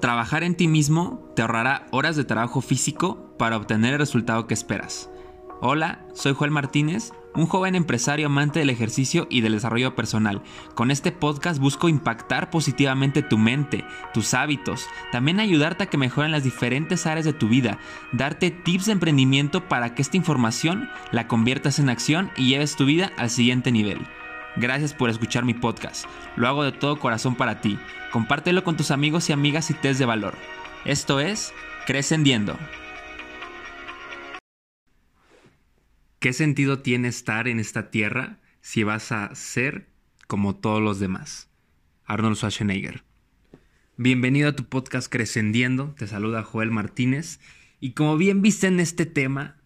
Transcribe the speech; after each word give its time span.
Trabajar 0.00 0.44
en 0.44 0.54
ti 0.54 0.68
mismo 0.68 1.28
te 1.34 1.42
ahorrará 1.42 1.88
horas 1.90 2.14
de 2.14 2.24
trabajo 2.24 2.60
físico 2.60 3.34
para 3.36 3.56
obtener 3.56 3.94
el 3.94 3.98
resultado 3.98 4.46
que 4.46 4.54
esperas. 4.54 5.10
Hola, 5.60 6.06
soy 6.14 6.34
Joel 6.34 6.52
Martínez, 6.52 7.12
un 7.34 7.46
joven 7.46 7.74
empresario 7.74 8.26
amante 8.26 8.60
del 8.60 8.70
ejercicio 8.70 9.26
y 9.28 9.40
del 9.40 9.54
desarrollo 9.54 9.96
personal. 9.96 10.40
Con 10.76 10.92
este 10.92 11.10
podcast 11.10 11.60
busco 11.60 11.88
impactar 11.88 12.48
positivamente 12.48 13.22
tu 13.22 13.38
mente, 13.38 13.84
tus 14.14 14.34
hábitos, 14.34 14.86
también 15.10 15.40
ayudarte 15.40 15.84
a 15.84 15.86
que 15.86 15.98
mejoren 15.98 16.30
las 16.30 16.44
diferentes 16.44 17.04
áreas 17.06 17.24
de 17.24 17.32
tu 17.32 17.48
vida, 17.48 17.78
darte 18.12 18.52
tips 18.52 18.86
de 18.86 18.92
emprendimiento 18.92 19.68
para 19.68 19.96
que 19.96 20.02
esta 20.02 20.16
información 20.16 20.88
la 21.10 21.26
conviertas 21.26 21.80
en 21.80 21.88
acción 21.88 22.30
y 22.36 22.50
lleves 22.50 22.76
tu 22.76 22.84
vida 22.84 23.10
al 23.16 23.30
siguiente 23.30 23.72
nivel. 23.72 24.06
Gracias 24.56 24.94
por 24.94 25.10
escuchar 25.10 25.44
mi 25.44 25.54
podcast. 25.54 26.06
Lo 26.36 26.48
hago 26.48 26.64
de 26.64 26.72
todo 26.72 26.98
corazón 26.98 27.36
para 27.36 27.60
ti. 27.60 27.78
Compártelo 28.10 28.64
con 28.64 28.76
tus 28.76 28.90
amigos 28.90 29.28
y 29.28 29.32
amigas 29.32 29.70
y 29.70 29.74
test 29.74 29.98
de 29.98 30.06
valor. 30.06 30.34
Esto 30.84 31.20
es 31.20 31.52
Crescendiendo. 31.86 32.56
¿Qué 36.18 36.32
sentido 36.32 36.80
tiene 36.80 37.08
estar 37.08 37.46
en 37.46 37.60
esta 37.60 37.90
tierra 37.90 38.38
si 38.60 38.82
vas 38.82 39.12
a 39.12 39.34
ser 39.34 39.88
como 40.26 40.56
todos 40.56 40.82
los 40.82 40.98
demás? 40.98 41.48
Arnold 42.04 42.36
Schwarzenegger. 42.36 43.04
Bienvenido 43.96 44.48
a 44.48 44.56
tu 44.56 44.64
podcast 44.64 45.10
Crescendiendo. 45.10 45.94
Te 45.96 46.06
saluda 46.06 46.42
Joel 46.42 46.70
Martínez. 46.70 47.38
Y 47.80 47.92
como 47.92 48.16
bien 48.16 48.42
viste 48.42 48.66
en 48.66 48.80
este 48.80 49.06
tema, 49.06 49.56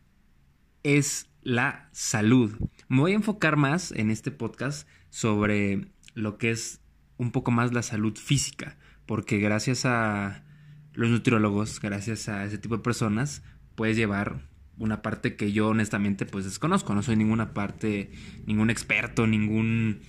es 0.82 1.30
la 1.42 1.88
salud. 1.92 2.54
Me 2.92 3.00
voy 3.00 3.12
a 3.12 3.14
enfocar 3.14 3.56
más 3.56 3.90
en 3.92 4.10
este 4.10 4.30
podcast 4.30 4.86
sobre 5.08 5.86
lo 6.12 6.36
que 6.36 6.50
es 6.50 6.82
un 7.16 7.30
poco 7.30 7.50
más 7.50 7.72
la 7.72 7.82
salud 7.82 8.14
física, 8.18 8.76
porque 9.06 9.38
gracias 9.38 9.86
a 9.86 10.44
los 10.92 11.08
nutriólogos, 11.08 11.80
gracias 11.80 12.28
a 12.28 12.44
ese 12.44 12.58
tipo 12.58 12.76
de 12.76 12.82
personas, 12.82 13.42
puedes 13.76 13.96
llevar 13.96 14.46
una 14.76 15.00
parte 15.00 15.36
que 15.36 15.52
yo 15.52 15.68
honestamente 15.68 16.26
pues 16.26 16.44
desconozco, 16.44 16.94
no 16.94 17.02
soy 17.02 17.16
ninguna 17.16 17.54
parte, 17.54 18.10
ningún 18.44 18.68
experto, 18.68 19.26
ningún 19.26 20.02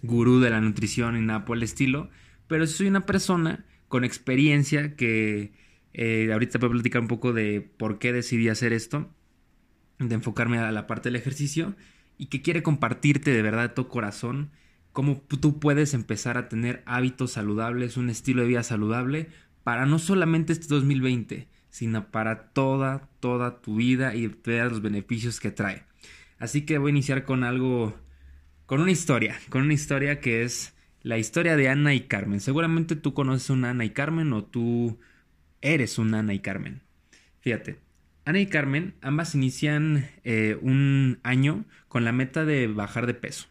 gurú 0.00 0.40
de 0.40 0.48
la 0.48 0.62
nutrición 0.62 1.16
ni 1.16 1.20
nada 1.20 1.44
por 1.44 1.58
el 1.58 1.62
estilo, 1.62 2.08
pero 2.46 2.66
soy 2.66 2.86
una 2.86 3.04
persona 3.04 3.66
con 3.88 4.04
experiencia 4.04 4.96
que 4.96 5.52
eh, 5.92 6.30
ahorita 6.32 6.58
voy 6.60 6.70
a 6.70 6.72
platicar 6.72 7.02
un 7.02 7.08
poco 7.08 7.34
de 7.34 7.60
por 7.60 7.98
qué 7.98 8.10
decidí 8.14 8.48
hacer 8.48 8.72
esto 8.72 9.10
de 9.98 10.14
enfocarme 10.14 10.56
a 10.60 10.72
la 10.72 10.86
parte 10.86 11.10
del 11.10 11.16
ejercicio 11.16 11.76
y 12.18 12.26
que 12.26 12.42
quiere 12.42 12.62
compartirte 12.62 13.32
de 13.32 13.42
verdad 13.42 13.62
de 13.62 13.74
todo 13.74 13.88
corazón 13.88 14.50
cómo 14.92 15.22
tú 15.40 15.58
puedes 15.58 15.94
empezar 15.94 16.38
a 16.38 16.48
tener 16.48 16.82
hábitos 16.86 17.32
saludables, 17.32 17.96
un 17.96 18.10
estilo 18.10 18.42
de 18.42 18.48
vida 18.48 18.62
saludable 18.62 19.28
para 19.64 19.86
no 19.86 19.98
solamente 19.98 20.52
este 20.52 20.66
2020, 20.68 21.48
sino 21.70 22.10
para 22.10 22.48
toda, 22.48 23.08
toda 23.20 23.62
tu 23.62 23.76
vida 23.76 24.14
y 24.14 24.26
ver 24.26 24.70
los 24.70 24.82
beneficios 24.82 25.40
que 25.40 25.50
trae. 25.50 25.84
Así 26.38 26.62
que 26.62 26.78
voy 26.78 26.90
a 26.90 26.90
iniciar 26.90 27.24
con 27.24 27.44
algo, 27.44 27.98
con 28.66 28.80
una 28.80 28.90
historia, 28.90 29.38
con 29.48 29.62
una 29.62 29.74
historia 29.74 30.20
que 30.20 30.42
es 30.42 30.74
la 31.02 31.18
historia 31.18 31.56
de 31.56 31.68
Ana 31.68 31.94
y 31.94 32.02
Carmen. 32.02 32.40
Seguramente 32.40 32.96
tú 32.96 33.14
conoces 33.14 33.50
una 33.50 33.70
Ana 33.70 33.84
y 33.84 33.90
Carmen 33.90 34.32
o 34.32 34.44
tú 34.44 34.98
eres 35.60 35.98
una 35.98 36.18
Ana 36.18 36.34
y 36.34 36.40
Carmen. 36.40 36.82
Fíjate, 37.40 37.78
Ana 38.24 38.40
y 38.40 38.46
Carmen 38.46 38.94
ambas 39.00 39.34
inician 39.34 40.08
eh, 40.22 40.56
un 40.60 41.18
año 41.24 41.64
con 41.88 42.04
la 42.04 42.12
meta 42.12 42.44
de 42.44 42.68
bajar 42.68 43.06
de 43.06 43.14
peso, 43.14 43.48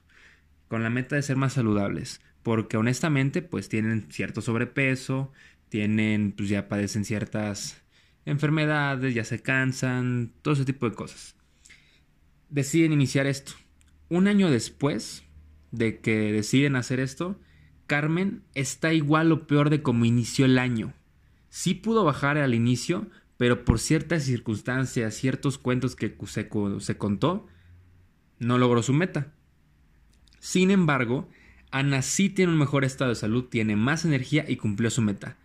con 0.69 0.81
la 0.83 0.89
meta 0.89 1.17
de 1.17 1.21
ser 1.21 1.35
más 1.35 1.53
saludables, 1.53 2.21
porque 2.41 2.77
honestamente 2.77 3.41
pues 3.41 3.67
tienen 3.67 4.07
cierto 4.11 4.41
sobrepeso, 4.41 5.31
tienen 5.67 6.33
pues 6.35 6.47
ya 6.47 6.69
padecen 6.69 7.03
ciertas 7.03 7.81
enfermedades, 8.25 9.13
ya 9.13 9.25
se 9.25 9.41
cansan, 9.41 10.31
todo 10.41 10.53
ese 10.53 10.65
tipo 10.65 10.89
de 10.89 10.95
cosas. 10.95 11.35
Deciden 12.49 12.93
iniciar 12.93 13.27
esto. 13.27 13.53
Un 14.09 14.27
año 14.27 14.49
después 14.49 15.23
de 15.71 15.99
que 15.99 16.31
deciden 16.31 16.75
hacer 16.75 16.99
esto, 16.99 17.39
Carmen 17.87 18.43
está 18.53 18.93
igual 18.93 19.31
o 19.33 19.47
peor 19.47 19.69
de 19.69 19.81
como 19.81 20.05
inició 20.05 20.45
el 20.45 20.59
año. 20.59 20.93
Sí 21.49 21.73
pudo 21.73 22.05
bajar 22.05 22.37
al 22.37 22.53
inicio, 22.53 23.09
pero 23.41 23.65
por 23.65 23.79
ciertas 23.79 24.25
circunstancias, 24.25 25.15
ciertos 25.15 25.57
cuentos 25.57 25.95
que 25.95 26.15
se, 26.27 26.47
se 26.77 26.97
contó, 26.99 27.47
no 28.37 28.59
logró 28.59 28.83
su 28.83 28.93
meta. 28.93 29.33
Sin 30.37 30.69
embargo, 30.69 31.27
Ana 31.71 32.03
sí 32.03 32.29
tiene 32.29 32.51
un 32.51 32.59
mejor 32.59 32.85
estado 32.85 33.09
de 33.09 33.15
salud, 33.15 33.45
tiene 33.45 33.75
más 33.75 34.05
energía 34.05 34.45
y 34.47 34.57
cumplió 34.57 34.91
su 34.91 35.01
meta. 35.01 35.37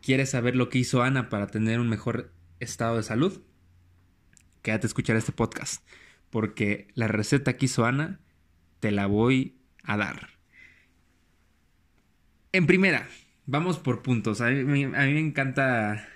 ¿Quieres 0.00 0.30
saber 0.30 0.56
lo 0.56 0.70
que 0.70 0.78
hizo 0.78 1.02
Ana 1.02 1.28
para 1.28 1.48
tener 1.48 1.80
un 1.80 1.90
mejor 1.90 2.32
estado 2.60 2.96
de 2.96 3.02
salud? 3.02 3.42
Quédate 4.62 4.86
a 4.86 4.88
escuchar 4.88 5.16
este 5.16 5.32
podcast, 5.32 5.86
porque 6.30 6.88
la 6.94 7.08
receta 7.08 7.58
que 7.58 7.66
hizo 7.66 7.84
Ana 7.84 8.20
te 8.80 8.90
la 8.90 9.04
voy 9.04 9.58
a 9.84 9.98
dar. 9.98 10.30
En 12.52 12.66
primera, 12.66 13.06
vamos 13.44 13.78
por 13.78 14.00
puntos. 14.00 14.40
A 14.40 14.48
mí, 14.48 14.84
a 14.84 14.88
mí 14.88 15.12
me 15.12 15.20
encanta 15.20 16.08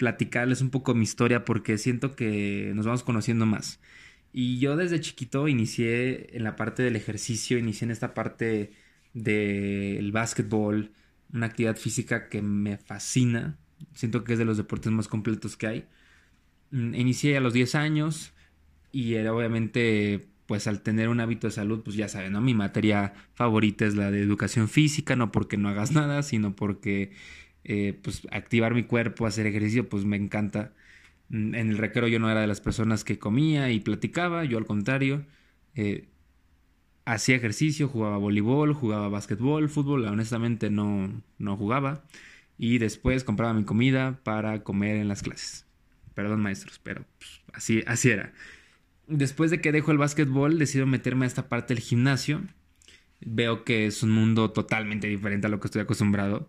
platicarles 0.00 0.62
un 0.62 0.70
poco 0.70 0.94
mi 0.94 1.02
historia 1.02 1.44
porque 1.44 1.76
siento 1.76 2.16
que 2.16 2.72
nos 2.74 2.86
vamos 2.86 3.04
conociendo 3.04 3.44
más. 3.44 3.80
Y 4.32 4.58
yo 4.58 4.74
desde 4.74 4.98
chiquito 4.98 5.46
inicié 5.46 6.34
en 6.34 6.42
la 6.42 6.56
parte 6.56 6.82
del 6.82 6.96
ejercicio, 6.96 7.58
inicié 7.58 7.84
en 7.84 7.90
esta 7.90 8.14
parte 8.14 8.72
del 9.12 10.10
básquetbol, 10.10 10.92
una 11.34 11.46
actividad 11.46 11.76
física 11.76 12.30
que 12.30 12.40
me 12.40 12.78
fascina. 12.78 13.58
Siento 13.92 14.24
que 14.24 14.32
es 14.32 14.38
de 14.38 14.46
los 14.46 14.56
deportes 14.56 14.90
más 14.90 15.06
completos 15.06 15.58
que 15.58 15.66
hay. 15.66 15.88
Mm, 16.70 16.94
inicié 16.94 17.36
a 17.36 17.40
los 17.40 17.52
10 17.52 17.74
años 17.74 18.32
y 18.92 19.16
era 19.16 19.34
obviamente 19.34 20.28
pues 20.46 20.66
al 20.66 20.80
tener 20.82 21.10
un 21.10 21.20
hábito 21.20 21.46
de 21.46 21.52
salud, 21.52 21.82
pues 21.84 21.94
ya 21.94 22.08
saben, 22.08 22.32
¿no? 22.32 22.40
Mi 22.40 22.54
materia 22.54 23.12
favorita 23.34 23.84
es 23.84 23.94
la 23.96 24.10
de 24.10 24.22
educación 24.22 24.68
física, 24.68 25.14
no 25.14 25.30
porque 25.30 25.58
no 25.58 25.68
hagas 25.68 25.92
nada, 26.00 26.22
sino 26.22 26.56
porque 26.56 27.12
eh, 27.64 27.98
pues 28.02 28.26
activar 28.30 28.74
mi 28.74 28.84
cuerpo, 28.84 29.26
hacer 29.26 29.46
ejercicio, 29.46 29.88
pues 29.88 30.04
me 30.04 30.16
encanta. 30.16 30.72
Mm, 31.28 31.54
en 31.54 31.70
el 31.70 31.78
recreo 31.78 32.08
yo 32.08 32.18
no 32.18 32.30
era 32.30 32.40
de 32.40 32.46
las 32.46 32.60
personas 32.60 33.04
que 33.04 33.18
comía 33.18 33.70
y 33.70 33.80
platicaba, 33.80 34.44
yo 34.44 34.58
al 34.58 34.66
contrario, 34.66 35.26
eh, 35.74 36.08
hacía 37.04 37.36
ejercicio, 37.36 37.88
jugaba 37.88 38.18
voleibol, 38.18 38.74
jugaba 38.74 39.08
básquetbol, 39.08 39.68
fútbol, 39.68 40.04
honestamente 40.06 40.70
no, 40.70 41.22
no 41.38 41.56
jugaba. 41.56 42.04
Y 42.58 42.78
después 42.78 43.24
compraba 43.24 43.54
mi 43.54 43.64
comida 43.64 44.20
para 44.22 44.62
comer 44.62 44.96
en 44.96 45.08
las 45.08 45.22
clases. 45.22 45.66
Perdón 46.14 46.42
maestros, 46.42 46.78
pero 46.82 47.04
pues, 47.18 47.42
así, 47.52 47.82
así 47.86 48.10
era. 48.10 48.32
Después 49.06 49.50
de 49.50 49.60
que 49.60 49.72
dejo 49.72 49.92
el 49.92 49.98
básquetbol, 49.98 50.58
decido 50.58 50.86
meterme 50.86 51.24
a 51.26 51.28
esta 51.28 51.48
parte 51.48 51.74
del 51.74 51.82
gimnasio. 51.82 52.42
Veo 53.20 53.64
que 53.64 53.86
es 53.86 54.02
un 54.02 54.10
mundo 54.12 54.50
totalmente 54.52 55.06
diferente 55.08 55.46
a 55.46 55.50
lo 55.50 55.60
que 55.60 55.68
estoy 55.68 55.82
acostumbrado 55.82 56.48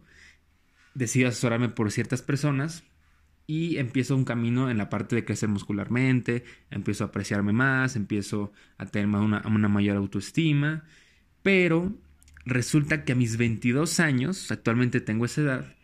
decido 0.93 1.29
asesorarme 1.29 1.69
por 1.69 1.91
ciertas 1.91 2.21
personas 2.21 2.83
y 3.47 3.77
empiezo 3.77 4.15
un 4.15 4.25
camino 4.25 4.69
en 4.69 4.77
la 4.77 4.89
parte 4.89 5.15
de 5.15 5.25
crecer 5.25 5.49
muscularmente, 5.49 6.43
empiezo 6.69 7.03
a 7.03 7.07
apreciarme 7.07 7.53
más, 7.53 7.95
empiezo 7.95 8.53
a 8.77 8.85
tener 8.85 9.07
una, 9.07 9.41
una 9.45 9.67
mayor 9.67 9.97
autoestima, 9.97 10.85
pero 11.43 11.93
resulta 12.45 13.03
que 13.03 13.11
a 13.11 13.15
mis 13.15 13.37
22 13.37 13.99
años, 13.99 14.51
actualmente 14.51 15.01
tengo 15.01 15.25
esa 15.25 15.41
edad, 15.41 15.75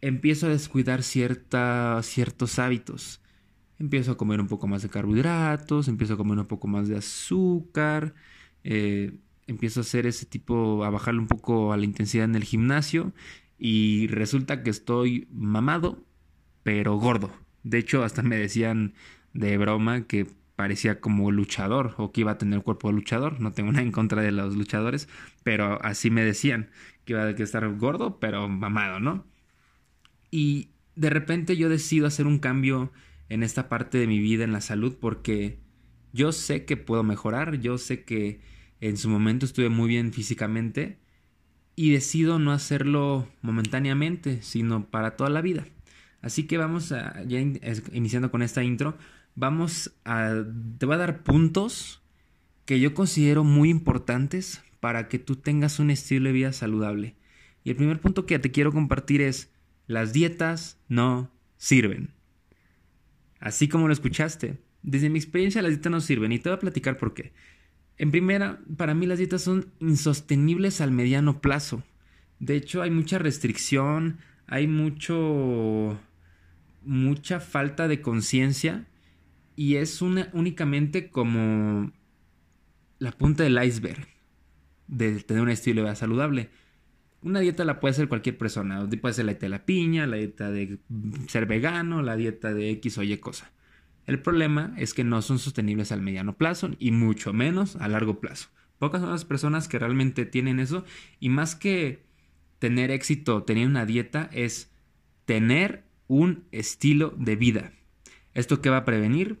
empiezo 0.00 0.46
a 0.46 0.50
descuidar 0.50 1.02
cierta, 1.02 2.00
ciertos 2.02 2.58
hábitos. 2.58 3.20
Empiezo 3.78 4.12
a 4.12 4.16
comer 4.16 4.40
un 4.40 4.48
poco 4.48 4.66
más 4.66 4.82
de 4.82 4.88
carbohidratos, 4.88 5.88
empiezo 5.88 6.14
a 6.14 6.16
comer 6.16 6.38
un 6.38 6.46
poco 6.46 6.68
más 6.68 6.88
de 6.88 6.96
azúcar, 6.96 8.14
eh, 8.64 9.12
empiezo 9.46 9.80
a 9.80 9.82
hacer 9.82 10.06
ese 10.06 10.26
tipo, 10.26 10.84
a 10.84 10.90
bajarle 10.90 11.20
un 11.20 11.26
poco 11.26 11.72
a 11.72 11.76
la 11.76 11.84
intensidad 11.84 12.24
en 12.24 12.34
el 12.34 12.44
gimnasio 12.44 13.12
y 13.58 14.08
resulta 14.08 14.62
que 14.62 14.70
estoy 14.70 15.28
mamado, 15.30 16.04
pero 16.62 16.96
gordo. 16.96 17.30
De 17.62 17.78
hecho, 17.78 18.04
hasta 18.04 18.22
me 18.22 18.36
decían 18.36 18.94
de 19.32 19.56
broma 19.58 20.06
que 20.06 20.26
parecía 20.56 21.00
como 21.00 21.30
luchador 21.32 21.94
o 21.98 22.12
que 22.12 22.20
iba 22.20 22.32
a 22.32 22.38
tener 22.38 22.62
cuerpo 22.62 22.88
de 22.88 22.94
luchador. 22.94 23.40
No 23.40 23.52
tengo 23.52 23.72
nada 23.72 23.82
en 23.82 23.92
contra 23.92 24.22
de 24.22 24.32
los 24.32 24.56
luchadores, 24.56 25.08
pero 25.42 25.82
así 25.84 26.10
me 26.10 26.24
decían 26.24 26.70
que 27.04 27.14
iba 27.14 27.24
a 27.24 27.30
estar 27.30 27.68
gordo, 27.76 28.18
pero 28.20 28.48
mamado, 28.48 29.00
¿no? 29.00 29.26
Y 30.30 30.70
de 30.96 31.10
repente 31.10 31.56
yo 31.56 31.68
decido 31.68 32.06
hacer 32.06 32.26
un 32.26 32.38
cambio 32.38 32.92
en 33.28 33.42
esta 33.42 33.68
parte 33.68 33.98
de 33.98 34.06
mi 34.06 34.18
vida, 34.18 34.44
en 34.44 34.52
la 34.52 34.60
salud, 34.60 34.96
porque 35.00 35.58
yo 36.12 36.32
sé 36.32 36.64
que 36.64 36.76
puedo 36.76 37.02
mejorar, 37.02 37.60
yo 37.60 37.78
sé 37.78 38.04
que 38.04 38.40
en 38.80 38.96
su 38.96 39.08
momento 39.08 39.46
estuve 39.46 39.68
muy 39.68 39.88
bien 39.88 40.12
físicamente, 40.12 40.98
y 41.76 41.92
decido 41.92 42.38
no 42.38 42.52
hacerlo 42.52 43.28
momentáneamente, 43.42 44.42
sino 44.42 44.86
para 44.86 45.16
toda 45.16 45.30
la 45.30 45.40
vida. 45.40 45.66
Así 46.22 46.44
que 46.44 46.56
vamos 46.56 46.92
a, 46.92 47.22
ya 47.24 47.40
iniciando 47.92 48.30
con 48.30 48.42
esta 48.42 48.62
intro, 48.64 48.96
vamos 49.34 49.94
a, 50.04 50.44
te 50.78 50.86
voy 50.86 50.94
a 50.94 50.98
dar 50.98 51.22
puntos 51.22 52.02
que 52.64 52.80
yo 52.80 52.94
considero 52.94 53.44
muy 53.44 53.70
importantes 53.70 54.62
para 54.80 55.08
que 55.08 55.18
tú 55.18 55.36
tengas 55.36 55.78
un 55.78 55.90
estilo 55.90 56.26
de 56.26 56.32
vida 56.32 56.52
saludable. 56.52 57.14
Y 57.62 57.70
el 57.70 57.76
primer 57.76 58.00
punto 58.00 58.26
que 58.26 58.38
te 58.38 58.50
quiero 58.50 58.72
compartir 58.72 59.20
es, 59.20 59.50
las 59.86 60.12
dietas 60.12 60.78
no 60.88 61.30
sirven. 61.56 62.10
Así 63.40 63.68
como 63.68 63.86
lo 63.86 63.92
escuchaste, 63.92 64.58
desde 64.82 65.10
mi 65.10 65.18
experiencia 65.18 65.62
las 65.62 65.72
dietas 65.72 65.90
no 65.90 66.00
sirven 66.00 66.32
y 66.32 66.38
te 66.38 66.48
voy 66.48 66.56
a 66.56 66.60
platicar 66.60 66.96
por 66.96 67.14
qué. 67.14 67.32
En 67.96 68.10
primera, 68.10 68.60
para 68.76 68.94
mí 68.94 69.06
las 69.06 69.18
dietas 69.18 69.42
son 69.42 69.72
insostenibles 69.80 70.80
al 70.80 70.90
mediano 70.90 71.40
plazo. 71.40 71.82
De 72.40 72.56
hecho, 72.56 72.82
hay 72.82 72.90
mucha 72.90 73.18
restricción, 73.18 74.18
hay 74.46 74.66
mucho 74.66 75.98
mucha 76.84 77.40
falta 77.40 77.88
de 77.88 78.00
conciencia 78.00 78.86
y 79.56 79.76
es 79.76 80.02
una, 80.02 80.28
únicamente 80.32 81.08
como 81.08 81.92
la 82.98 83.12
punta 83.12 83.42
del 83.44 83.62
iceberg 83.62 84.06
de 84.86 85.20
tener 85.20 85.42
un 85.42 85.50
estilo 85.50 85.80
de 85.80 85.86
vida 85.86 85.94
saludable. 85.94 86.50
Una 87.22 87.40
dieta 87.40 87.64
la 87.64 87.80
puede 87.80 87.92
hacer 87.92 88.08
cualquier 88.08 88.36
persona. 88.36 88.86
Puede 89.00 89.14
ser 89.14 89.24
la 89.24 89.32
dieta 89.32 89.46
de 89.46 89.50
la 89.50 89.64
piña, 89.64 90.06
la 90.06 90.16
dieta 90.16 90.50
de 90.50 90.78
ser 91.28 91.46
vegano, 91.46 92.02
la 92.02 92.16
dieta 92.16 92.52
de 92.52 92.70
X 92.70 92.98
o 92.98 93.02
Y 93.02 93.16
cosa. 93.16 93.50
El 94.06 94.20
problema 94.20 94.74
es 94.76 94.92
que 94.94 95.04
no 95.04 95.22
son 95.22 95.38
sostenibles 95.38 95.92
al 95.92 96.02
mediano 96.02 96.36
plazo 96.36 96.70
y 96.78 96.90
mucho 96.90 97.32
menos 97.32 97.76
a 97.76 97.88
largo 97.88 98.20
plazo. 98.20 98.48
Pocas 98.78 99.00
son 99.00 99.10
las 99.10 99.24
personas 99.24 99.68
que 99.68 99.78
realmente 99.78 100.26
tienen 100.26 100.60
eso 100.60 100.84
y 101.20 101.28
más 101.28 101.54
que 101.54 102.04
tener 102.58 102.90
éxito 102.90 103.42
teniendo 103.44 103.70
una 103.70 103.86
dieta 103.86 104.28
es 104.32 104.70
tener 105.24 105.84
un 106.06 106.44
estilo 106.52 107.14
de 107.16 107.36
vida. 107.36 107.72
¿Esto 108.34 108.60
qué 108.60 108.70
va 108.70 108.78
a 108.78 108.84
prevenir? 108.84 109.40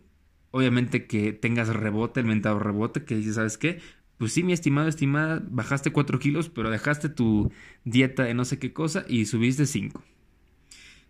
Obviamente 0.50 1.06
que 1.06 1.32
tengas 1.32 1.68
rebote, 1.68 2.20
el 2.20 2.26
mentado 2.26 2.58
rebote, 2.58 3.04
que 3.04 3.16
dices, 3.16 3.34
¿sabes 3.34 3.58
qué? 3.58 3.80
Pues 4.18 4.32
sí, 4.32 4.44
mi 4.44 4.52
estimado, 4.52 4.88
estimada, 4.88 5.42
bajaste 5.50 5.90
4 5.90 6.18
kilos, 6.20 6.48
pero 6.48 6.70
dejaste 6.70 7.08
tu 7.08 7.50
dieta 7.84 8.22
de 8.22 8.34
no 8.34 8.44
sé 8.44 8.58
qué 8.58 8.72
cosa 8.72 9.04
y 9.08 9.26
subiste 9.26 9.66
5. 9.66 10.02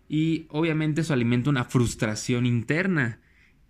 Y 0.09 0.47
obviamente 0.49 1.01
eso 1.01 1.13
alimenta 1.13 1.49
una 1.49 1.65
frustración 1.65 2.45
interna 2.45 3.19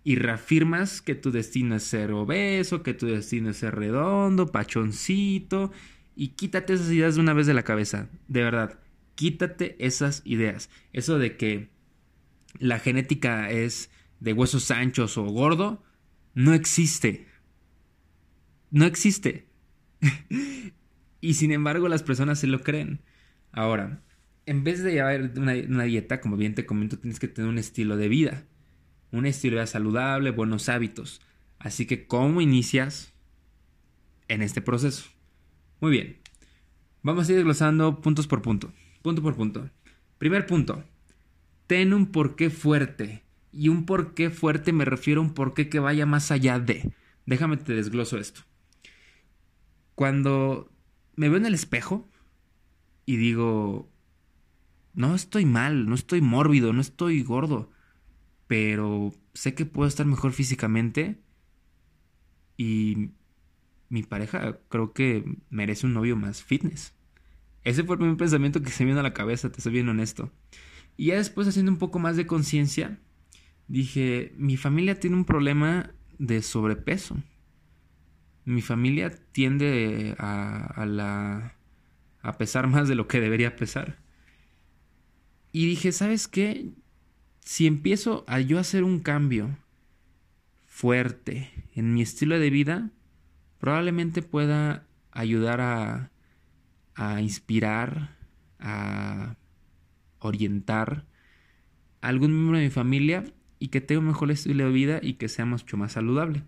y 0.06 0.14
reafirmas 0.14 1.02
que 1.02 1.16
tu 1.16 1.32
destino 1.32 1.74
es 1.74 1.82
ser 1.82 2.12
obeso, 2.12 2.84
que 2.84 2.94
tu 2.94 3.06
destino 3.06 3.50
es 3.50 3.56
ser 3.56 3.74
redondo, 3.74 4.52
pachoncito, 4.52 5.72
y 6.14 6.28
quítate 6.28 6.74
esas 6.74 6.92
ideas 6.92 7.16
de 7.16 7.22
una 7.22 7.32
vez 7.32 7.48
de 7.48 7.54
la 7.54 7.64
cabeza, 7.64 8.08
de 8.28 8.44
verdad, 8.44 8.78
quítate 9.16 9.74
esas 9.84 10.22
ideas. 10.24 10.70
Eso 10.92 11.18
de 11.18 11.36
que 11.36 11.70
la 12.60 12.78
genética 12.78 13.50
es 13.50 13.90
de 14.20 14.32
huesos 14.32 14.70
anchos 14.70 15.18
o 15.18 15.24
gordo, 15.24 15.82
no 16.34 16.54
existe. 16.54 17.26
No 18.70 18.84
existe. 18.84 19.48
y 21.20 21.34
sin 21.34 21.50
embargo 21.50 21.88
las 21.88 22.04
personas 22.04 22.38
se 22.38 22.46
lo 22.46 22.60
creen. 22.60 23.00
Ahora, 23.50 24.04
en 24.46 24.62
vez 24.62 24.84
de 24.84 24.92
llevar 24.92 25.32
una, 25.36 25.54
una, 25.54 25.82
dieta, 25.82 26.20
como 26.20 26.36
bien 26.36 26.54
te 26.54 26.64
comento, 26.64 26.96
tienes 26.96 27.18
que 27.18 27.26
tener 27.26 27.50
un 27.50 27.58
estilo 27.58 27.96
de 27.96 28.06
vida. 28.06 28.44
Un 29.12 29.26
estilo 29.26 29.56
de 29.56 29.62
vida 29.62 29.66
saludable, 29.66 30.30
buenos 30.30 30.68
hábitos. 30.68 31.20
Así 31.58 31.86
que, 31.86 32.06
¿cómo 32.06 32.40
inicias 32.40 33.12
en 34.28 34.42
este 34.42 34.60
proceso? 34.60 35.08
Muy 35.80 35.90
bien. 35.90 36.18
Vamos 37.02 37.28
a 37.28 37.32
ir 37.32 37.36
desglosando 37.36 38.00
puntos 38.00 38.26
por 38.26 38.42
punto. 38.42 38.72
Punto 39.02 39.22
por 39.22 39.36
punto. 39.36 39.70
Primer 40.18 40.46
punto 40.46 40.84
ten 41.66 41.92
un 41.92 42.06
porqué 42.06 42.50
fuerte. 42.50 43.22
Y 43.52 43.68
un 43.68 43.86
porqué 43.86 44.30
fuerte 44.30 44.72
me 44.72 44.84
refiero 44.84 45.20
a 45.20 45.24
un 45.24 45.34
porqué 45.34 45.68
que 45.68 45.80
vaya 45.80 46.06
más 46.06 46.30
allá 46.30 46.58
de. 46.58 46.92
Déjame 47.24 47.56
te 47.56 47.74
desgloso 47.74 48.18
esto. 48.18 48.42
Cuando 49.94 50.70
me 51.14 51.28
veo 51.28 51.38
en 51.38 51.46
el 51.46 51.54
espejo 51.54 52.06
y 53.06 53.16
digo, 53.16 53.88
no 54.92 55.14
estoy 55.14 55.46
mal, 55.46 55.88
no 55.88 55.94
estoy 55.94 56.20
mórbido, 56.20 56.74
no 56.74 56.82
estoy 56.82 57.22
gordo, 57.22 57.70
pero 58.46 59.12
sé 59.34 59.54
que 59.54 59.66
puedo 59.66 59.88
estar 59.88 60.06
mejor 60.06 60.32
físicamente 60.32 61.20
y 62.56 63.10
mi 63.88 64.02
pareja 64.02 64.58
creo 64.68 64.92
que 64.92 65.24
merece 65.50 65.86
un 65.86 65.94
novio 65.94 66.16
más 66.16 66.42
fitness. 66.42 66.94
Ese 67.64 67.82
fue 67.84 67.94
el 67.94 68.00
primer 68.00 68.16
pensamiento 68.16 68.62
que 68.62 68.70
se 68.70 68.84
me 68.84 68.90
vino 68.90 69.00
a 69.00 69.02
la 69.02 69.14
cabeza, 69.14 69.50
te 69.50 69.60
soy 69.60 69.72
bien 69.72 69.88
honesto. 69.88 70.30
Y 70.96 71.06
ya 71.06 71.16
después 71.16 71.48
haciendo 71.48 71.72
un 71.72 71.78
poco 71.78 71.98
más 71.98 72.16
de 72.16 72.26
conciencia, 72.26 72.98
dije, 73.68 74.32
mi 74.36 74.56
familia 74.56 74.98
tiene 74.98 75.16
un 75.16 75.24
problema 75.24 75.92
de 76.18 76.42
sobrepeso. 76.42 77.16
Mi 78.44 78.62
familia 78.62 79.10
tiende 79.32 80.14
a, 80.18 80.86
la, 80.86 81.56
a 82.22 82.38
pesar 82.38 82.68
más 82.68 82.88
de 82.88 82.94
lo 82.94 83.08
que 83.08 83.20
debería 83.20 83.56
pesar. 83.56 83.98
Y 85.52 85.66
dije, 85.66 85.90
¿sabes 85.90 86.28
qué? 86.28 86.70
Si 87.46 87.68
empiezo 87.68 88.24
a 88.26 88.40
yo 88.40 88.58
hacer 88.58 88.82
un 88.82 88.98
cambio 88.98 89.56
fuerte 90.66 91.48
en 91.76 91.94
mi 91.94 92.02
estilo 92.02 92.40
de 92.40 92.50
vida, 92.50 92.90
probablemente 93.60 94.20
pueda 94.20 94.84
ayudar 95.12 95.60
a, 95.60 96.10
a 96.96 97.20
inspirar, 97.20 98.16
a 98.58 99.36
orientar 100.18 101.04
a 102.00 102.08
algún 102.08 102.34
miembro 102.34 102.58
de 102.58 102.64
mi 102.64 102.70
familia 102.70 103.22
y 103.60 103.68
que 103.68 103.80
tenga 103.80 104.00
un 104.00 104.08
mejor 104.08 104.32
estilo 104.32 104.64
de 104.64 104.72
vida 104.72 104.98
y 105.00 105.12
que 105.12 105.28
sea 105.28 105.46
mucho 105.46 105.76
más 105.76 105.92
saludable. 105.92 106.42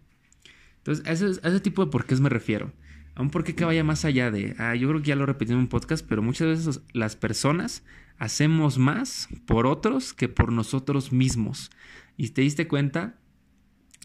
Entonces, 0.79 1.06
a 1.06 1.12
ese, 1.12 1.27
ese 1.29 1.61
tipo 1.61 1.85
de 1.85 1.93
porqués 1.93 2.21
me 2.21 2.29
refiero. 2.29 2.73
Un 3.19 3.31
porqué 3.31 3.55
que 3.55 3.65
vaya 3.65 3.85
más 3.85 4.05
allá 4.05 4.31
de, 4.31 4.55
ah, 4.59 4.75
yo 4.75 4.88
creo 4.88 5.03
que 5.03 5.09
ya 5.09 5.17
lo 5.17 5.26
repetí 5.26 5.53
en 5.53 5.59
un 5.59 5.69
podcast, 5.69 6.06
pero 6.09 6.23
muchas 6.23 6.49
veces 6.49 6.82
las 6.93 7.17
personas 7.17 7.85
hacemos 8.17 8.79
más 8.79 9.29
por 9.47 9.67
otros 9.67 10.15
que 10.15 10.29
por 10.29 10.53
nosotros 10.53 11.12
mismos. 11.12 11.70
Y 12.17 12.31
te 12.31 12.43
diste 12.43 12.69
cuenta, 12.69 13.19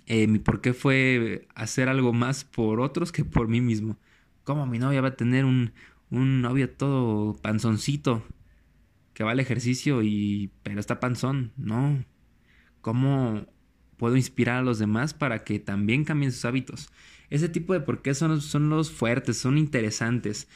eh, 0.07 0.27
mi 0.27 0.39
porqué 0.39 0.73
fue 0.73 1.47
hacer 1.55 1.89
algo 1.89 2.11
más 2.13 2.43
por 2.43 2.81
otros 2.81 3.11
que 3.11 3.23
por 3.23 3.47
mí 3.47 3.61
mismo. 3.61 3.97
¿Cómo 4.43 4.65
mi 4.65 4.79
novia 4.79 5.01
va 5.01 5.09
a 5.09 5.15
tener 5.15 5.45
un, 5.45 5.73
un 6.09 6.41
novio 6.41 6.69
todo 6.69 7.35
panzoncito? 7.41 8.23
que 9.13 9.23
va 9.23 9.31
al 9.31 9.39
ejercicio 9.39 10.01
y 10.03 10.51
pero 10.63 10.79
está 10.79 10.99
panzón, 10.99 11.51
no. 11.55 12.03
¿Cómo 12.81 13.45
puedo 13.97 14.17
inspirar 14.17 14.57
a 14.57 14.63
los 14.63 14.79
demás 14.79 15.13
para 15.13 15.43
que 15.43 15.59
también 15.59 16.03
cambien 16.03 16.31
sus 16.31 16.45
hábitos? 16.45 16.89
Ese 17.33 17.49
tipo 17.49 17.73
de 17.73 17.79
por 17.79 18.03
qué 18.03 18.13
son, 18.13 18.41
son 18.41 18.69
los 18.69 18.91
fuertes, 18.91 19.39
son 19.39 19.57
interesantes. 19.57 20.47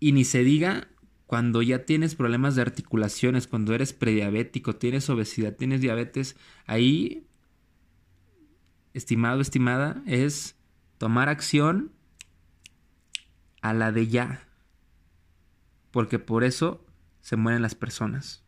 Y 0.00 0.10
ni 0.10 0.24
se 0.24 0.42
diga 0.42 0.88
cuando 1.28 1.62
ya 1.62 1.84
tienes 1.84 2.16
problemas 2.16 2.56
de 2.56 2.62
articulaciones, 2.62 3.46
cuando 3.46 3.74
eres 3.74 3.92
prediabético, 3.92 4.74
tienes 4.74 5.08
obesidad, 5.08 5.54
tienes 5.54 5.80
diabetes, 5.80 6.34
ahí, 6.66 7.28
estimado, 8.92 9.40
estimada, 9.40 10.02
es 10.04 10.56
tomar 10.98 11.28
acción 11.28 11.92
a 13.62 13.72
la 13.72 13.92
de 13.92 14.08
ya. 14.08 14.48
Porque 15.92 16.18
por 16.18 16.42
eso 16.42 16.84
se 17.20 17.36
mueren 17.36 17.62
las 17.62 17.76
personas. 17.76 18.42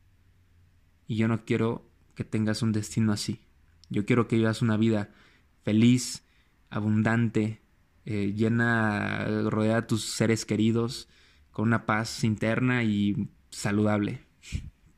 Y 1.06 1.14
yo 1.14 1.28
no 1.28 1.44
quiero 1.44 1.88
que 2.16 2.24
tengas 2.24 2.60
un 2.60 2.72
destino 2.72 3.12
así. 3.12 3.40
Yo 3.88 4.04
quiero 4.04 4.26
que 4.26 4.34
vivas 4.34 4.62
una 4.62 4.76
vida 4.76 5.14
feliz, 5.62 6.24
abundante, 6.70 7.62
eh, 8.10 8.32
llena, 8.34 9.26
rodeada 9.50 9.82
de 9.82 9.86
tus 9.86 10.02
seres 10.02 10.46
queridos, 10.46 11.10
con 11.50 11.68
una 11.68 11.84
paz 11.84 12.24
interna 12.24 12.82
y 12.84 13.28
saludable. 13.50 14.22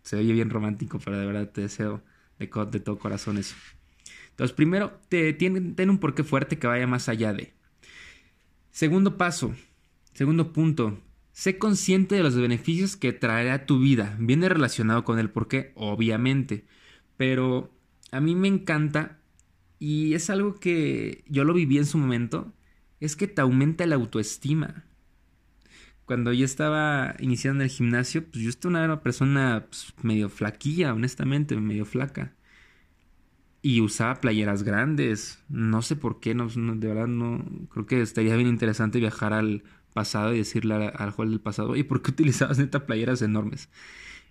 Se 0.03 0.15
oye 0.15 0.33
bien 0.33 0.49
romántico, 0.49 1.01
pero 1.05 1.19
de 1.19 1.27
verdad 1.27 1.51
te 1.51 1.63
deseo 1.63 2.05
de, 2.39 2.47
de 2.47 2.81
todo 2.81 3.01
corazón 3.01 3.37
eso. 3.37 3.57
Entonces, 4.31 4.55
primero, 4.55 5.01
te, 5.09 5.33
ten, 5.33 5.91
un 5.91 5.99
porqué 5.99 6.23
fuerte 6.23 6.61
que 6.61 6.69
vaya 6.69 6.87
más 6.87 7.09
allá 7.09 7.33
de. 7.33 7.53
Segundo 8.71 9.17
paso, 9.17 9.57
segundo 10.15 10.53
punto, 10.53 10.97
Sé 11.33 11.59
consciente 11.59 12.15
de 12.17 12.23
los 12.23 12.37
beneficios 12.37 12.97
que 12.97 13.13
traerá 13.13 13.67
tu 13.67 13.81
vida. 13.81 14.17
Viene 14.21 14.49
relacionado 14.49 15.05
con 15.05 15.19
el 15.19 15.31
por 15.31 15.49
qué, 15.49 15.73
obviamente. 15.75 16.67
Pero 17.17 17.73
a 18.13 18.21
mí 18.21 18.35
me 18.37 18.47
encanta 18.47 19.21
y 19.79 20.15
es 20.15 20.29
algo 20.29 20.61
que 20.61 21.25
yo 21.29 21.45
lo 21.45 21.55
viví 21.55 21.79
en 21.79 21.87
su 21.87 21.99
momento. 21.99 22.53
Es 23.01 23.17
que 23.17 23.27
te 23.27 23.41
aumenta 23.41 23.87
la 23.87 23.97
autoestima. 23.97 24.85
Cuando 26.05 26.33
yo 26.33 26.45
estaba 26.45 27.15
iniciando 27.21 27.65
el 27.65 27.71
gimnasio, 27.71 28.25
pues 28.25 28.45
yo 28.45 28.51
estaba 28.51 28.85
una 28.85 29.03
persona 29.03 29.67
pues, 29.69 29.95
medio 30.03 30.29
flaquilla, 30.29 30.93
honestamente, 30.95 31.57
medio 31.57 31.87
flaca. 31.87 32.35
Y 33.63 33.81
usaba 33.81 34.21
playeras 34.21 34.63
grandes. 34.63 35.43
No 35.49 35.83
sé 35.83 35.97
por 35.97 36.21
qué, 36.21 36.35
no, 36.35 36.49
de 36.49 36.89
verdad 36.89 37.07
no. 37.07 37.45
Creo 37.71 37.87
que 37.87 38.01
estaría 38.01 38.37
bien 38.37 38.49
interesante 38.49 38.99
viajar 38.99 39.33
al 39.33 39.63
pasado 39.93 40.35
y 40.35 40.39
decirle 40.39 40.75
al 40.95 41.11
juez 41.11 41.31
del 41.31 41.41
pasado, 41.41 41.77
¿y 41.77 41.83
por 41.83 42.03
qué 42.03 42.11
utilizabas 42.11 42.59
neta 42.59 42.87
playeras 42.87 43.23
enormes? 43.23 43.69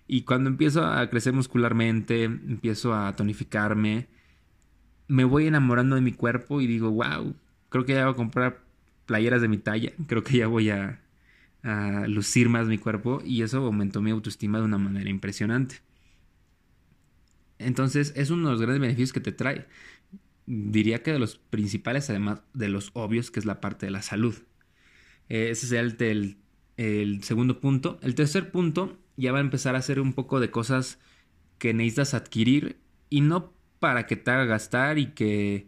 Y 0.06 0.22
cuando 0.22 0.50
empiezo 0.50 0.84
a 0.84 1.08
crecer 1.08 1.32
muscularmente, 1.32 2.24
empiezo 2.24 2.94
a 2.94 3.14
tonificarme, 3.14 4.08
me 5.08 5.24
voy 5.24 5.46
enamorando 5.46 5.96
de 5.96 6.02
mi 6.02 6.12
cuerpo 6.12 6.60
y 6.60 6.66
digo, 6.66 6.90
wow, 6.90 7.34
creo 7.70 7.86
que 7.86 7.94
ya 7.94 8.04
voy 8.04 8.12
a 8.12 8.16
comprar 8.16 8.60
playeras 9.06 9.40
de 9.40 9.48
mi 9.48 9.58
talla, 9.58 9.92
creo 10.06 10.22
que 10.22 10.36
ya 10.38 10.46
voy 10.46 10.70
a, 10.70 11.00
lucir 12.06 12.48
más 12.48 12.68
mi 12.68 12.78
cuerpo 12.78 13.20
y 13.22 13.42
eso 13.42 13.58
aumentó 13.58 14.00
mi 14.00 14.10
autoestima 14.10 14.58
de 14.58 14.64
una 14.64 14.78
manera 14.78 15.10
impresionante. 15.10 15.82
Entonces 17.58 18.14
es 18.16 18.30
uno 18.30 18.46
de 18.46 18.52
los 18.52 18.62
grandes 18.62 18.80
beneficios 18.80 19.12
que 19.12 19.20
te 19.20 19.32
trae. 19.32 19.66
Diría 20.46 21.02
que 21.02 21.12
de 21.12 21.18
los 21.18 21.36
principales, 21.36 22.08
además 22.08 22.40
de 22.54 22.68
los 22.68 22.90
obvios, 22.94 23.30
que 23.30 23.40
es 23.40 23.44
la 23.44 23.60
parte 23.60 23.84
de 23.84 23.92
la 23.92 24.00
salud. 24.00 24.34
Eh, 25.28 25.50
ese 25.50 25.66
sería 25.66 25.82
el, 25.82 26.38
el, 26.78 27.22
segundo 27.24 27.60
punto. 27.60 27.98
El 28.02 28.14
tercer 28.14 28.50
punto 28.50 28.98
ya 29.18 29.32
va 29.32 29.38
a 29.38 29.42
empezar 29.42 29.74
a 29.74 29.80
hacer 29.80 30.00
un 30.00 30.14
poco 30.14 30.40
de 30.40 30.50
cosas 30.50 30.98
que 31.58 31.74
necesitas 31.74 32.14
adquirir 32.14 32.78
y 33.10 33.20
no 33.20 33.52
para 33.80 34.06
que 34.06 34.16
te 34.16 34.30
haga 34.30 34.46
gastar 34.46 34.98
y 34.98 35.12
que 35.12 35.66